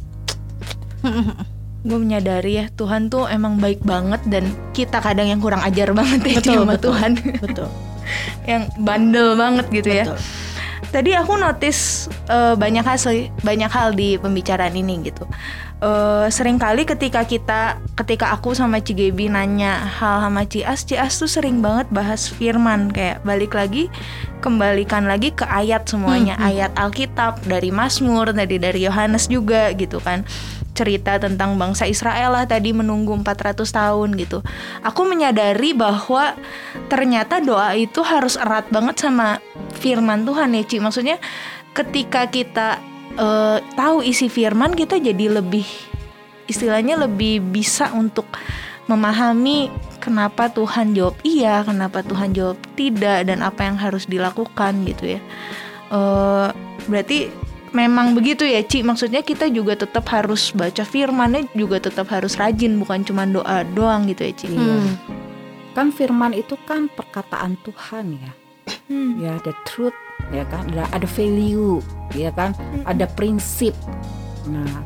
Gue 1.82 1.98
menyadari 1.98 2.62
ya 2.62 2.70
Tuhan 2.70 3.10
tuh 3.10 3.26
emang 3.26 3.58
baik 3.58 3.82
banget 3.82 4.22
dan 4.30 4.46
kita 4.70 5.02
kadang 5.02 5.26
yang 5.26 5.42
kurang 5.42 5.58
ajar 5.60 5.90
banget 5.90 6.20
ya 6.22 6.36
Betul, 6.38 6.54
sama 6.62 6.72
betul. 6.78 6.84
Tuhan 6.94 7.10
betul. 7.42 7.68
yang 8.50 8.62
bandel 8.78 9.28
banget 9.34 9.66
gitu 9.68 9.90
ya. 9.90 10.04
Betul. 10.06 10.18
Tadi 10.92 11.10
aku 11.16 11.32
notice 11.34 11.82
eh, 12.28 12.54
banyak 12.54 12.84
hal 12.84 12.98
banyak 13.42 13.70
hal 13.70 13.88
di 13.92 14.14
pembicaraan 14.14 14.72
ini 14.72 15.02
gitu. 15.02 15.26
Eh 15.83 16.31
sering 16.31 16.62
kali 16.62 16.87
ketika 16.87 17.27
kita 17.27 17.83
ketika 17.99 18.31
aku 18.31 18.55
sama 18.55 18.79
Cigebi 18.79 19.27
nanya 19.27 19.83
hal 19.83 20.23
sama 20.23 20.47
Cias, 20.47 20.87
Cias 20.87 21.18
tuh 21.18 21.27
sering 21.27 21.59
banget 21.59 21.90
bahas 21.90 22.31
firman 22.31 22.87
kayak 22.95 23.18
balik 23.27 23.59
lagi 23.59 23.90
kembalikan 24.38 25.11
lagi 25.11 25.35
ke 25.35 25.42
ayat 25.42 25.83
semuanya, 25.90 26.38
Hmm, 26.38 26.42
hmm. 26.47 26.51
ayat 26.55 26.73
Alkitab 26.79 27.42
dari 27.51 27.75
Mazmur, 27.75 28.31
tadi 28.31 28.62
dari 28.62 28.87
Yohanes 28.87 29.27
juga 29.27 29.75
gitu 29.75 29.99
kan. 29.99 30.23
Cerita 30.79 31.18
tentang 31.18 31.59
bangsa 31.59 31.90
Israel 31.90 32.31
lah 32.38 32.47
tadi 32.47 32.71
menunggu 32.71 33.18
400 33.18 33.66
tahun 33.66 34.14
gitu. 34.14 34.38
Aku 34.87 35.03
menyadari 35.03 35.75
bahwa 35.75 36.38
ternyata 36.87 37.42
doa 37.42 37.75
itu 37.75 38.07
harus 38.07 38.38
erat 38.38 38.71
banget 38.71 39.03
sama 39.03 39.42
firman 39.83 40.23
Tuhan 40.23 40.55
ya 40.55 40.62
Ci. 40.62 40.79
Maksudnya 40.79 41.18
ketika 41.75 42.31
kita 42.31 42.91
eh, 43.16 43.59
tahu 43.77 44.05
isi 44.05 44.29
firman 44.29 44.72
kita 44.72 44.98
jadi 44.98 45.40
lebih 45.40 45.66
istilahnya 46.51 46.98
lebih 47.01 47.40
bisa 47.40 47.92
untuk 47.94 48.27
memahami 48.90 49.70
kenapa 50.03 50.51
Tuhan 50.51 50.92
jawab 50.92 51.16
iya, 51.22 51.62
kenapa 51.62 52.03
Tuhan 52.03 52.35
jawab 52.35 52.59
tidak 52.75 53.31
dan 53.31 53.40
apa 53.40 53.62
yang 53.62 53.79
harus 53.79 54.05
dilakukan 54.11 54.83
gitu 54.85 55.16
ya. 55.16 55.20
Eh, 55.92 56.48
berarti 56.90 57.31
memang 57.72 58.12
begitu 58.12 58.44
ya 58.44 58.61
Ci. 58.61 58.83
Maksudnya 58.85 59.22
kita 59.25 59.48
juga 59.48 59.79
tetap 59.79 60.05
harus 60.12 60.51
baca 60.53 60.83
firmannya 60.85 61.48
juga 61.57 61.79
tetap 61.81 62.11
harus 62.11 62.37
rajin 62.37 62.77
bukan 62.77 63.07
cuma 63.07 63.25
doa 63.25 63.64
doang 63.72 64.11
gitu 64.11 64.27
ya 64.29 64.33
Ci. 64.35 64.46
Hmm. 64.53 64.98
kan 65.72 65.88
firman 65.88 66.37
itu 66.37 66.53
kan 66.68 66.92
perkataan 66.92 67.57
Tuhan 67.64 68.20
ya 68.20 68.33
Hmm. 68.92 69.18
ya 69.25 69.40
ada 69.40 69.57
truth 69.64 69.96
ya 70.30 70.44
kan? 70.46 70.68
Ada 70.70 70.85
ada 70.94 71.08
value 71.08 71.82
ya 72.14 72.30
kan? 72.30 72.54
Ada 72.87 73.11
prinsip. 73.18 73.74
Nah 74.46 74.85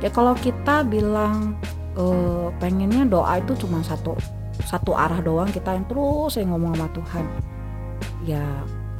ya 0.00 0.08
kalau 0.08 0.32
kita 0.36 0.84
bilang 0.86 1.56
eh, 1.96 2.48
pengennya 2.58 3.04
doa 3.08 3.40
itu 3.40 3.52
cuma 3.66 3.84
satu 3.84 4.16
satu 4.64 4.94
arah 4.94 5.20
doang 5.20 5.50
kita 5.50 5.74
yang 5.74 5.86
terus 5.90 6.40
yang 6.40 6.54
ngomong 6.54 6.78
sama 6.78 6.88
Tuhan. 6.94 7.24
Ya 8.24 8.44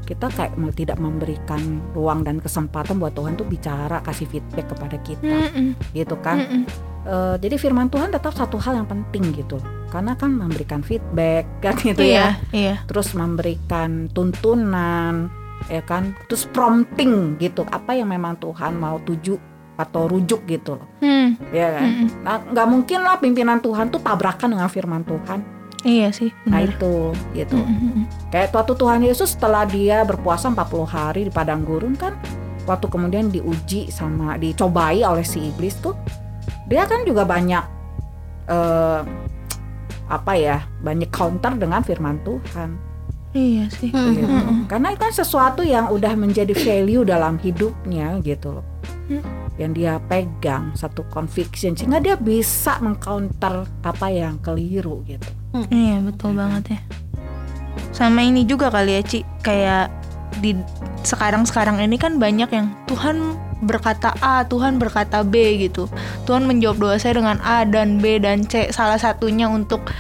kita 0.05 0.29
kayak 0.29 0.61
mau 0.61 0.69
tidak 0.69 1.01
memberikan 1.01 1.81
ruang 1.97 2.29
dan 2.29 2.37
kesempatan 2.37 3.01
buat 3.01 3.17
Tuhan 3.17 3.41
tuh 3.41 3.49
bicara 3.49 4.05
kasih 4.05 4.29
feedback 4.29 4.69
kepada 4.69 4.97
kita. 5.01 5.49
Mm-mm. 5.49 5.73
gitu 5.97 6.17
kan? 6.21 6.45
Mm-mm. 6.45 6.63
Eh, 7.05 7.37
jadi 7.41 7.57
firman 7.61 7.89
Tuhan 7.93 8.13
tetap 8.13 8.33
satu 8.37 8.57
hal 8.61 8.81
yang 8.81 8.89
penting 8.89 9.33
gitu. 9.33 9.61
Karena 9.89 10.17
kan 10.17 10.37
memberikan 10.37 10.81
feedback 10.85 11.49
kan 11.65 11.77
gitu 11.81 12.05
ya. 12.05 12.37
Iya, 12.53 12.57
iya. 12.57 12.75
terus 12.89 13.13
memberikan 13.17 14.09
tuntunan 14.13 15.33
ya 15.67 15.81
kan 15.81 16.13
terus 16.27 16.45
prompting 16.47 17.37
gitu 17.37 17.65
apa 17.67 17.93
yang 17.93 18.07
memang 18.07 18.37
Tuhan 18.37 18.75
mau 18.75 18.99
tuju 18.99 19.41
atau 19.75 20.07
rujuk 20.07 20.45
gitu 20.45 20.77
loh 20.77 20.87
Hmm. 21.01 21.35
ya 21.51 21.69
kan 21.73 21.89
Mm-mm. 21.89 22.09
nah 22.21 22.37
nggak 22.39 22.69
mungkin 22.69 22.99
lah 23.01 23.17
pimpinan 23.17 23.59
Tuhan 23.59 23.89
tuh 23.89 23.99
tabrakan 23.99 24.53
dengan 24.53 24.69
firman 24.69 25.03
Tuhan 25.03 25.41
Iya 25.83 26.09
sih. 26.11 26.33
nah 26.45 26.59
benar. 26.59 26.71
itu 26.71 26.95
gitu 27.35 27.57
Mm-mm. 27.57 28.05
kayak 28.29 28.51
waktu 28.51 28.73
Tuhan 28.73 29.01
Yesus 29.03 29.35
setelah 29.35 29.65
dia 29.65 30.01
berpuasa 30.03 30.47
40 30.47 30.57
hari 30.87 31.21
di 31.25 31.33
padang 31.33 31.61
gurun 31.61 31.93
kan 31.93 32.15
waktu 32.65 32.87
kemudian 32.87 33.29
diuji 33.29 33.89
sama 33.89 34.37
dicobai 34.37 35.01
oleh 35.01 35.21
si 35.23 35.43
iblis 35.45 35.77
tuh 35.77 35.93
dia 36.65 36.85
kan 36.85 37.03
juga 37.03 37.25
banyak 37.25 37.65
eh 38.47 39.01
apa 40.05 40.33
ya 40.35 40.61
banyak 40.79 41.09
counter 41.09 41.53
dengan 41.55 41.81
firman 41.81 42.21
Tuhan 42.23 42.77
Iya 43.35 43.67
sih. 43.69 43.91
Hmm. 43.91 44.15
gitu. 44.15 44.31
Mm-mm. 44.31 44.59
karena 44.65 44.95
itu 44.95 45.03
kan 45.03 45.13
sesuatu 45.13 45.61
yang 45.61 45.91
udah 45.91 46.15
menjadi 46.15 46.55
value 46.55 47.03
dalam 47.03 47.37
hidupnya 47.37 48.23
gitu 48.23 48.57
loh 48.57 48.67
Hmm. 49.05 49.21
yang 49.61 49.77
dia 49.77 50.01
pegang 50.09 50.73
satu 50.73 51.05
conviction 51.13 51.77
sehingga 51.77 52.01
dia 52.01 52.17
bisa 52.17 52.81
mengcounter 52.81 53.69
apa 53.83 54.09
yang 54.09 54.41
keliru 54.41 55.05
gitu 55.05 55.29
Iya 55.69 56.01
betul 56.01 56.35
banget 56.35 56.75
ya. 56.75 56.81
Sama 57.93 58.27
ini 58.27 58.43
juga 58.43 58.71
kali 58.71 58.97
ya 58.97 59.03
Ci, 59.03 59.23
kayak 59.39 59.87
di 60.41 60.51
sekarang-sekarang 61.03 61.79
ini 61.79 61.95
kan 61.95 62.19
banyak 62.19 62.51
yang 62.51 62.75
Tuhan 62.91 63.39
berkata 63.63 64.19
A, 64.19 64.43
Tuhan 64.43 64.83
berkata 64.83 65.23
B 65.23 65.37
gitu. 65.61 65.87
Tuhan 66.25 66.43
menjawab 66.45 66.77
doa 66.81 66.97
saya 66.99 67.15
dengan 67.15 67.39
A 67.39 67.63
dan 67.63 68.03
B 68.03 68.19
dan 68.19 68.43
C. 68.43 68.67
Salah 68.69 68.99
satunya 68.99 69.47
untuk 69.47 69.95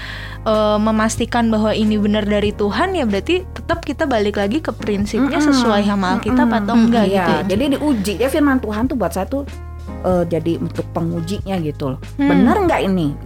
eh, 0.44 0.78
memastikan 0.78 1.48
bahwa 1.48 1.72
ini 1.72 1.96
benar 1.96 2.22
dari 2.22 2.50
Tuhan 2.50 2.92
ya 2.92 3.04
berarti 3.04 3.44
tetap 3.50 3.80
kita 3.80 4.04
balik 4.04 4.36
lagi 4.36 4.58
ke 4.58 4.70
prinsipnya 4.70 5.36
Mm-mm. 5.36 5.48
sesuai 5.50 5.82
sama 5.82 6.14
Alkitab 6.14 6.46
Mm-mm. 6.46 6.60
atau 6.60 6.74
enggak 6.74 7.04
Iya, 7.04 7.14
gitu 7.16 7.32
ya. 7.32 7.42
Jadi 7.46 7.64
diuji 7.70 8.12
ya 8.16 8.28
firman 8.28 8.58
Tuhan 8.58 8.84
tuh 8.84 8.94
buat 8.94 9.10
saya 9.10 9.24
tuh 9.24 9.42
eh, 10.00 10.24
jadi 10.26 10.52
untuk 10.58 10.84
pengujinya 10.90 11.56
gitu 11.58 11.84
loh 11.90 12.00
Hmm. 12.14 12.28
benar 12.28 12.56
nggak 12.62 12.80
ini 12.84 13.16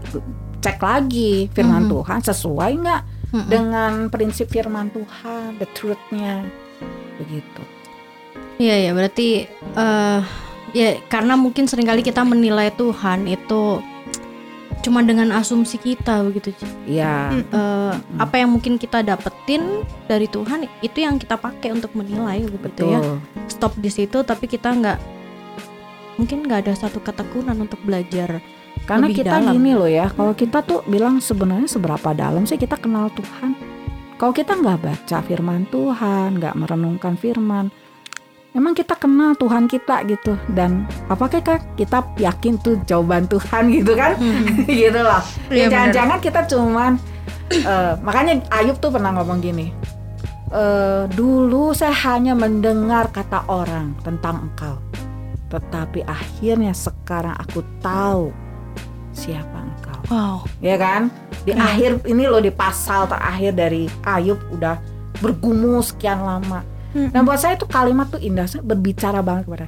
cek 0.58 0.78
lagi 0.78 1.46
firman 1.48 1.84
Hmm. 1.84 1.92
Tuhan 1.92 2.18
sesuai 2.20 2.70
nggak 2.78 3.02
Mm-mm. 3.28 3.46
dengan 3.46 3.92
prinsip 4.08 4.46
firman 4.46 4.88
Tuhan 4.88 5.58
the 5.58 5.66
truthnya 5.70 6.46
begitu 7.16 7.62
Iya 8.56 8.74
ya 8.80 8.90
berarti 8.90 9.46
eh 9.74 10.20
ya 10.70 10.88
karena 11.06 11.34
mungkin 11.34 11.64
sering 11.64 11.86
kali 11.86 12.02
kita 12.02 12.22
menilai 12.22 12.70
Tuhan 12.72 13.24
itu 13.24 13.78
cuma 14.78 15.02
dengan 15.02 15.34
asumsi 15.34 15.76
kita 15.76 16.22
begitu. 16.24 16.54
Iya 16.86 17.34
Hmm. 17.34 17.44
Eh, 17.50 17.94
apa 18.18 18.34
yang 18.40 18.50
mungkin 18.54 18.80
kita 18.80 19.02
dapetin 19.04 19.84
dari 20.08 20.26
Tuhan 20.30 20.64
itu 20.80 20.98
yang 21.02 21.20
kita 21.20 21.36
pakai 21.36 21.74
untuk 21.74 21.92
menilai 21.92 22.46
begitu 22.48 22.88
ya 22.88 23.00
betul 23.00 23.18
stop 23.50 23.72
di 23.76 23.90
situ 23.90 24.22
tapi 24.22 24.46
kita 24.46 24.70
nggak 24.72 24.98
mungkin 26.18 26.46
nggak 26.46 26.66
ada 26.66 26.74
satu 26.74 26.98
ketekunan 27.02 27.54
untuk 27.58 27.78
belajar 27.82 28.42
karena 28.86 29.06
lebih 29.06 29.22
kita 29.22 29.36
dalam. 29.38 29.54
gini 29.54 29.72
loh 29.74 29.90
ya 29.90 30.10
kalau 30.10 30.32
kita 30.34 30.62
tuh 30.62 30.80
bilang 30.86 31.22
sebenarnya 31.22 31.68
seberapa 31.70 32.10
dalam 32.14 32.46
sih 32.46 32.58
kita 32.58 32.78
kenal 32.78 33.10
Tuhan 33.14 33.54
kalau 34.18 34.34
kita 34.34 34.58
nggak 34.58 34.78
baca 34.82 35.18
firman 35.22 35.66
Tuhan 35.70 36.38
nggak 36.42 36.54
merenungkan 36.58 37.14
firman 37.14 37.70
Emang 38.56 38.72
kita 38.72 38.96
kenal 38.96 39.36
Tuhan 39.36 39.68
kita 39.68 40.02
gitu 40.08 40.34
dan 40.56 40.88
apakah 41.06 41.38
Kak, 41.38 41.76
kita 41.76 42.00
yakin 42.16 42.56
tuh 42.58 42.80
jawaban 42.88 43.28
Tuhan 43.28 43.68
gitu 43.76 43.92
kan 43.94 44.16
gitu 44.66 45.00
loh 45.04 45.22
Ya, 45.52 45.68
jangan-jangan 45.68 46.18
kita 46.18 46.40
cuman 46.48 46.96
eh, 47.52 47.92
makanya 48.00 48.40
Ayub 48.48 48.80
tuh 48.80 48.88
pernah 48.88 49.12
ngomong 49.14 49.38
gini 49.44 49.68
uh, 50.52 51.04
dulu 51.12 51.76
saya 51.76 51.94
hanya 52.08 52.32
mendengar 52.32 53.12
kata 53.12 53.44
orang 53.48 53.96
tentang 54.04 54.48
engkau, 54.48 54.76
tetapi 55.52 56.04
akhirnya 56.04 56.72
sekarang 56.72 57.36
aku 57.36 57.60
tahu 57.84 58.32
siapa 59.12 59.56
engkau. 59.56 60.00
Wow. 60.08 60.38
Ya 60.62 60.76
kan? 60.78 61.12
Di 61.44 61.52
Keren. 61.52 61.64
akhir 61.64 61.90
ini 62.08 62.24
loh 62.28 62.40
di 62.42 62.52
pasal 62.52 63.08
terakhir 63.08 63.52
dari 63.56 63.88
Ayub 64.04 64.38
udah 64.52 64.78
bergumul 65.18 65.82
sekian 65.82 66.22
lama. 66.22 66.62
Mm-mm. 66.98 67.14
Dan 67.14 67.22
buat 67.22 67.38
saya 67.38 67.54
itu 67.54 67.70
kalimat 67.70 68.10
tuh 68.10 68.18
indah, 68.18 68.50
saya 68.50 68.66
berbicara 68.66 69.22
banget 69.22 69.46
kepada. 69.46 69.66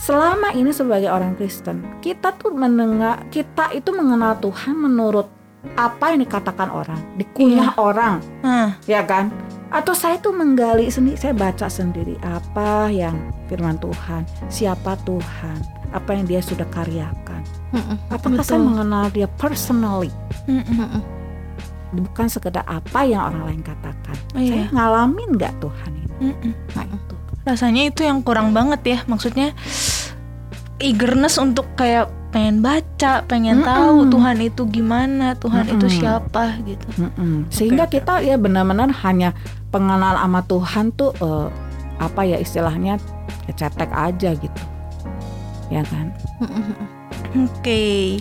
Selama 0.00 0.50
ini 0.56 0.72
sebagai 0.72 1.12
orang 1.12 1.36
Kristen, 1.36 1.84
kita 2.00 2.32
tuh 2.40 2.50
mendengar, 2.56 3.22
kita 3.28 3.70
itu 3.76 3.92
mengenal 3.92 4.40
Tuhan 4.40 4.74
menurut 4.74 5.28
apa 5.76 6.12
yang 6.12 6.24
dikatakan 6.24 6.68
orang, 6.72 7.00
dikunyah 7.20 7.76
orang, 7.76 8.20
Nah, 8.44 8.76
ya 8.88 9.04
kan? 9.04 9.28
Atau 9.74 9.90
saya 9.90 10.22
tuh 10.22 10.30
menggali 10.30 10.86
sendiri, 10.86 11.18
saya 11.18 11.34
baca 11.34 11.66
sendiri 11.66 12.14
apa 12.22 12.90
yang 12.90 13.14
firman 13.46 13.78
Tuhan, 13.78 14.22
siapa 14.46 14.94
Tuhan, 15.02 15.58
apa 15.94 16.10
yang 16.14 16.26
dia 16.26 16.40
sudah 16.42 16.66
karyakan. 16.74 17.42
Mm-mm. 17.74 17.96
Apakah 18.10 18.42
saya 18.42 18.62
Betul. 18.62 18.70
mengenal 18.70 19.04
dia 19.14 19.28
personally. 19.38 20.10
Mm-mm. 20.50 21.02
bukan 21.94 22.26
sekedar 22.26 22.66
apa 22.66 23.06
yang 23.06 23.22
orang 23.30 23.54
lain 23.54 23.62
katakan. 23.62 24.18
Oh, 24.34 24.42
iya. 24.42 24.50
Saya 24.50 24.64
ngalamin 24.74 25.38
nggak 25.38 25.54
Tuhan? 25.62 25.90
Mm-mm. 26.32 26.52
Nah 26.72 26.84
itu. 26.88 27.14
rasanya 27.44 27.82
itu 27.92 28.00
yang 28.08 28.24
kurang 28.24 28.56
banget 28.56 28.80
ya 28.88 28.98
maksudnya 29.04 29.52
eagerness 30.80 31.36
untuk 31.36 31.68
kayak 31.76 32.08
pengen 32.32 32.64
baca 32.64 33.22
pengen 33.28 33.62
Mm-mm. 33.62 33.68
tahu 33.68 33.96
Tuhan 34.10 34.36
itu 34.42 34.62
gimana 34.66 35.36
Tuhan 35.38 35.68
itu 35.70 35.86
Mm-mm. 35.86 35.98
siapa 36.00 36.58
gitu 36.64 36.86
Mm-mm. 36.98 37.46
Sehingga 37.52 37.86
Oke, 37.86 38.00
oke, 38.00 38.10
kita 38.10 38.14
ya 38.26 38.36
benar-benar 38.40 38.90
hanya 39.06 39.36
pengenal 39.70 40.18
sama 40.18 40.40
Tuhan 40.48 40.90
tuh 40.96 41.12
eh, 41.20 41.48
apa 42.02 42.20
ya 42.26 42.42
istilahnya 42.42 42.98
ya 43.46 43.52
cetek 43.54 43.90
aja 43.94 44.34
gitu, 44.34 44.62
ya 45.70 45.86
kan? 45.86 46.10
Oke 47.38 48.18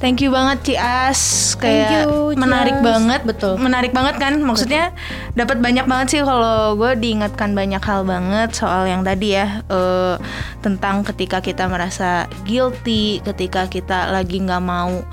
thank 0.00 0.24
you 0.24 0.32
banget 0.32 0.58
Cias. 0.72 1.54
Thank 1.54 1.62
kayak 1.62 2.08
you, 2.08 2.34
menarik 2.34 2.80
Cias. 2.80 2.88
banget. 2.88 3.20
Betul. 3.22 3.54
menarik 3.60 3.92
banget 3.92 4.16
kan? 4.16 4.40
Maksudnya 4.40 4.96
dapat 5.36 5.60
banyak 5.60 5.84
banget 5.84 6.06
sih 6.10 6.20
kalau 6.24 6.74
gue 6.74 6.96
diingatkan 6.96 7.52
banyak 7.52 7.78
hal 7.84 8.02
banget. 8.08 8.56
Soal 8.56 8.88
yang 8.88 9.04
tadi 9.04 9.36
ya 9.36 9.62
eh, 9.68 10.16
tentang 10.64 11.04
ketika 11.04 11.44
kita 11.44 11.68
merasa 11.68 12.26
guilty 12.48 13.20
ketika 13.22 13.68
kita 13.68 14.10
lagi 14.10 14.40
nggak 14.40 14.64
mau 14.64 15.04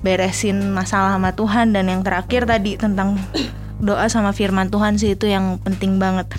beresin 0.00 0.72
masalah 0.72 1.12
sama 1.18 1.34
Tuhan. 1.34 1.74
Dan 1.74 1.90
yang 1.90 2.00
terakhir 2.06 2.46
tadi 2.46 2.78
tentang 2.78 3.18
doa 3.82 4.06
sama 4.08 4.32
firman 4.32 4.72
Tuhan 4.72 4.96
sih 4.96 5.18
itu 5.18 5.28
yang 5.28 5.60
penting 5.60 5.98
banget. 6.00 6.30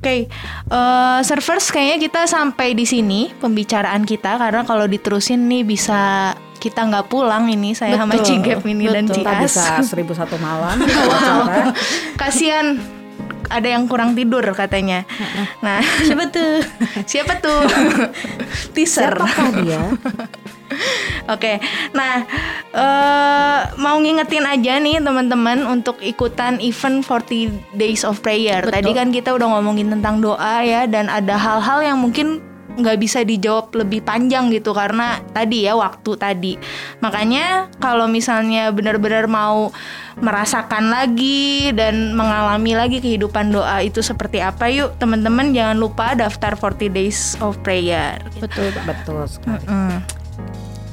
Oke, 0.00 0.32
eh, 0.72 1.20
servers 1.20 1.68
kayaknya 1.68 1.98
kita 2.00 2.20
sampai 2.24 2.72
di 2.72 2.88
sini 2.88 3.28
pembicaraan 3.36 4.08
kita. 4.08 4.40
Karena 4.40 4.64
kalau 4.64 4.88
diterusin 4.88 5.44
nih 5.44 5.60
bisa 5.66 6.32
kita 6.60 6.84
nggak 6.84 7.08
pulang 7.08 7.48
ini 7.48 7.72
saya 7.72 7.96
sama 7.96 8.14
Betul, 8.14 8.44
Cigep 8.44 8.60
ini 8.68 8.84
dan 8.92 9.08
betul. 9.08 9.24
Kita 9.24 9.32
Cias. 9.40 9.42
bisa 9.48 9.64
seribu 9.82 10.12
satu 10.12 10.36
malam. 10.36 10.76
kita 10.84 11.04
bicara. 11.08 11.72
Kasian 12.20 12.66
ada 13.50 13.66
yang 13.66 13.90
kurang 13.90 14.14
tidur 14.14 14.44
katanya. 14.54 15.02
Nah, 15.64 15.82
Siapa 16.06 16.30
tuh? 16.30 16.62
siapa 17.08 17.32
tuh? 17.42 17.66
Teaser. 18.76 19.10
Siapakah 19.16 19.48
dia? 19.64 19.82
Oke, 21.26 21.58
nah 21.90 22.22
eh 22.70 23.60
mau 23.74 23.98
ngingetin 23.98 24.46
aja 24.46 24.78
nih 24.78 25.02
teman-teman 25.02 25.66
untuk 25.66 25.98
ikutan 25.98 26.62
event 26.62 27.02
40 27.02 27.74
Days 27.74 28.06
of 28.06 28.22
Prayer. 28.22 28.62
Betul. 28.62 28.74
Tadi 28.78 28.90
kan 28.94 29.08
kita 29.10 29.34
udah 29.34 29.58
ngomongin 29.58 29.90
tentang 29.90 30.22
doa 30.22 30.62
ya 30.62 30.86
dan 30.86 31.10
ada 31.10 31.34
hal-hal 31.34 31.82
yang 31.82 31.98
mungkin 31.98 32.38
nggak 32.78 32.98
bisa 33.00 33.26
dijawab 33.26 33.74
lebih 33.74 34.04
panjang 34.04 34.52
gitu 34.54 34.70
karena 34.70 35.18
tadi 35.34 35.66
ya 35.66 35.74
waktu 35.74 36.10
tadi. 36.14 36.52
Makanya 37.02 37.72
kalau 37.82 38.06
misalnya 38.06 38.70
benar-benar 38.70 39.26
mau 39.26 39.74
merasakan 40.20 40.92
lagi 40.92 41.72
dan 41.72 42.12
mengalami 42.12 42.76
lagi 42.76 42.98
kehidupan 43.00 43.50
doa 43.54 43.80
itu 43.80 44.04
seperti 44.04 44.44
apa 44.44 44.68
yuk 44.68 44.92
teman-teman 45.00 45.56
jangan 45.56 45.80
lupa 45.80 46.12
daftar 46.12 46.54
40 46.54 46.92
Days 46.92 47.20
of 47.40 47.56
Prayer. 47.64 48.20
Betul, 48.36 48.70
Pak. 48.76 48.84
Betul 48.84 49.24
sekali. 49.26 49.64
Mm. 49.64 49.98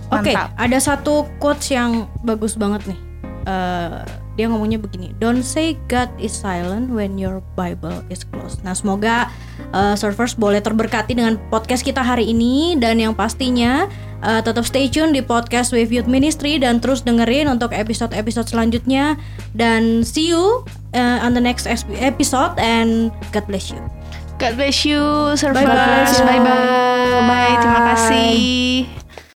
Oke, 0.08 0.32
Mantap. 0.32 0.56
ada 0.56 0.78
satu 0.80 1.28
quotes 1.36 1.68
yang 1.68 2.08
bagus 2.24 2.56
banget 2.56 2.88
nih. 2.88 3.00
Eh, 3.44 4.27
dia 4.38 4.46
ngomongnya 4.48 4.78
begini, 4.78 5.12
"Don't 5.18 5.42
say 5.42 5.76
God 5.90 6.08
is 6.22 6.32
silent 6.32 6.94
when 6.94 7.18
your 7.18 7.42
Bible 7.58 8.06
is 8.14 8.22
closed." 8.22 8.62
Nah, 8.62 8.78
semoga 8.78 9.34
eh, 9.74 9.96
servers 9.98 10.38
boleh 10.38 10.62
terberkati 10.62 11.18
dengan 11.18 11.42
podcast 11.50 11.82
kita 11.82 12.06
hari 12.06 12.30
ini 12.30 12.78
dan 12.78 13.02
yang 13.02 13.18
pastinya 13.18 13.90
eh, 14.22 14.42
tetap 14.46 14.64
stay 14.64 14.86
tune 14.88 15.12
di 15.12 15.26
podcast 15.26 15.74
Wave 15.74 15.90
Youth 15.90 16.08
Ministry 16.08 16.62
dan 16.62 16.78
terus 16.78 17.02
dengerin 17.02 17.50
untuk 17.50 17.74
episode-episode 17.74 18.48
selanjutnya 18.48 19.18
dan 19.58 20.06
see 20.06 20.30
you 20.30 20.64
eh, 20.94 21.18
on 21.26 21.34
the 21.34 21.42
next 21.42 21.66
episode 21.98 22.54
and 22.62 23.10
God 23.34 23.50
bless 23.50 23.74
you. 23.74 23.82
God 24.38 24.54
bless 24.54 24.86
you, 24.86 25.02
servers. 25.34 25.66
Bye 25.66 26.38
bye. 26.38 27.58
Terima 27.58 27.82
Bye. 27.82 27.90
kasih. 27.98 29.07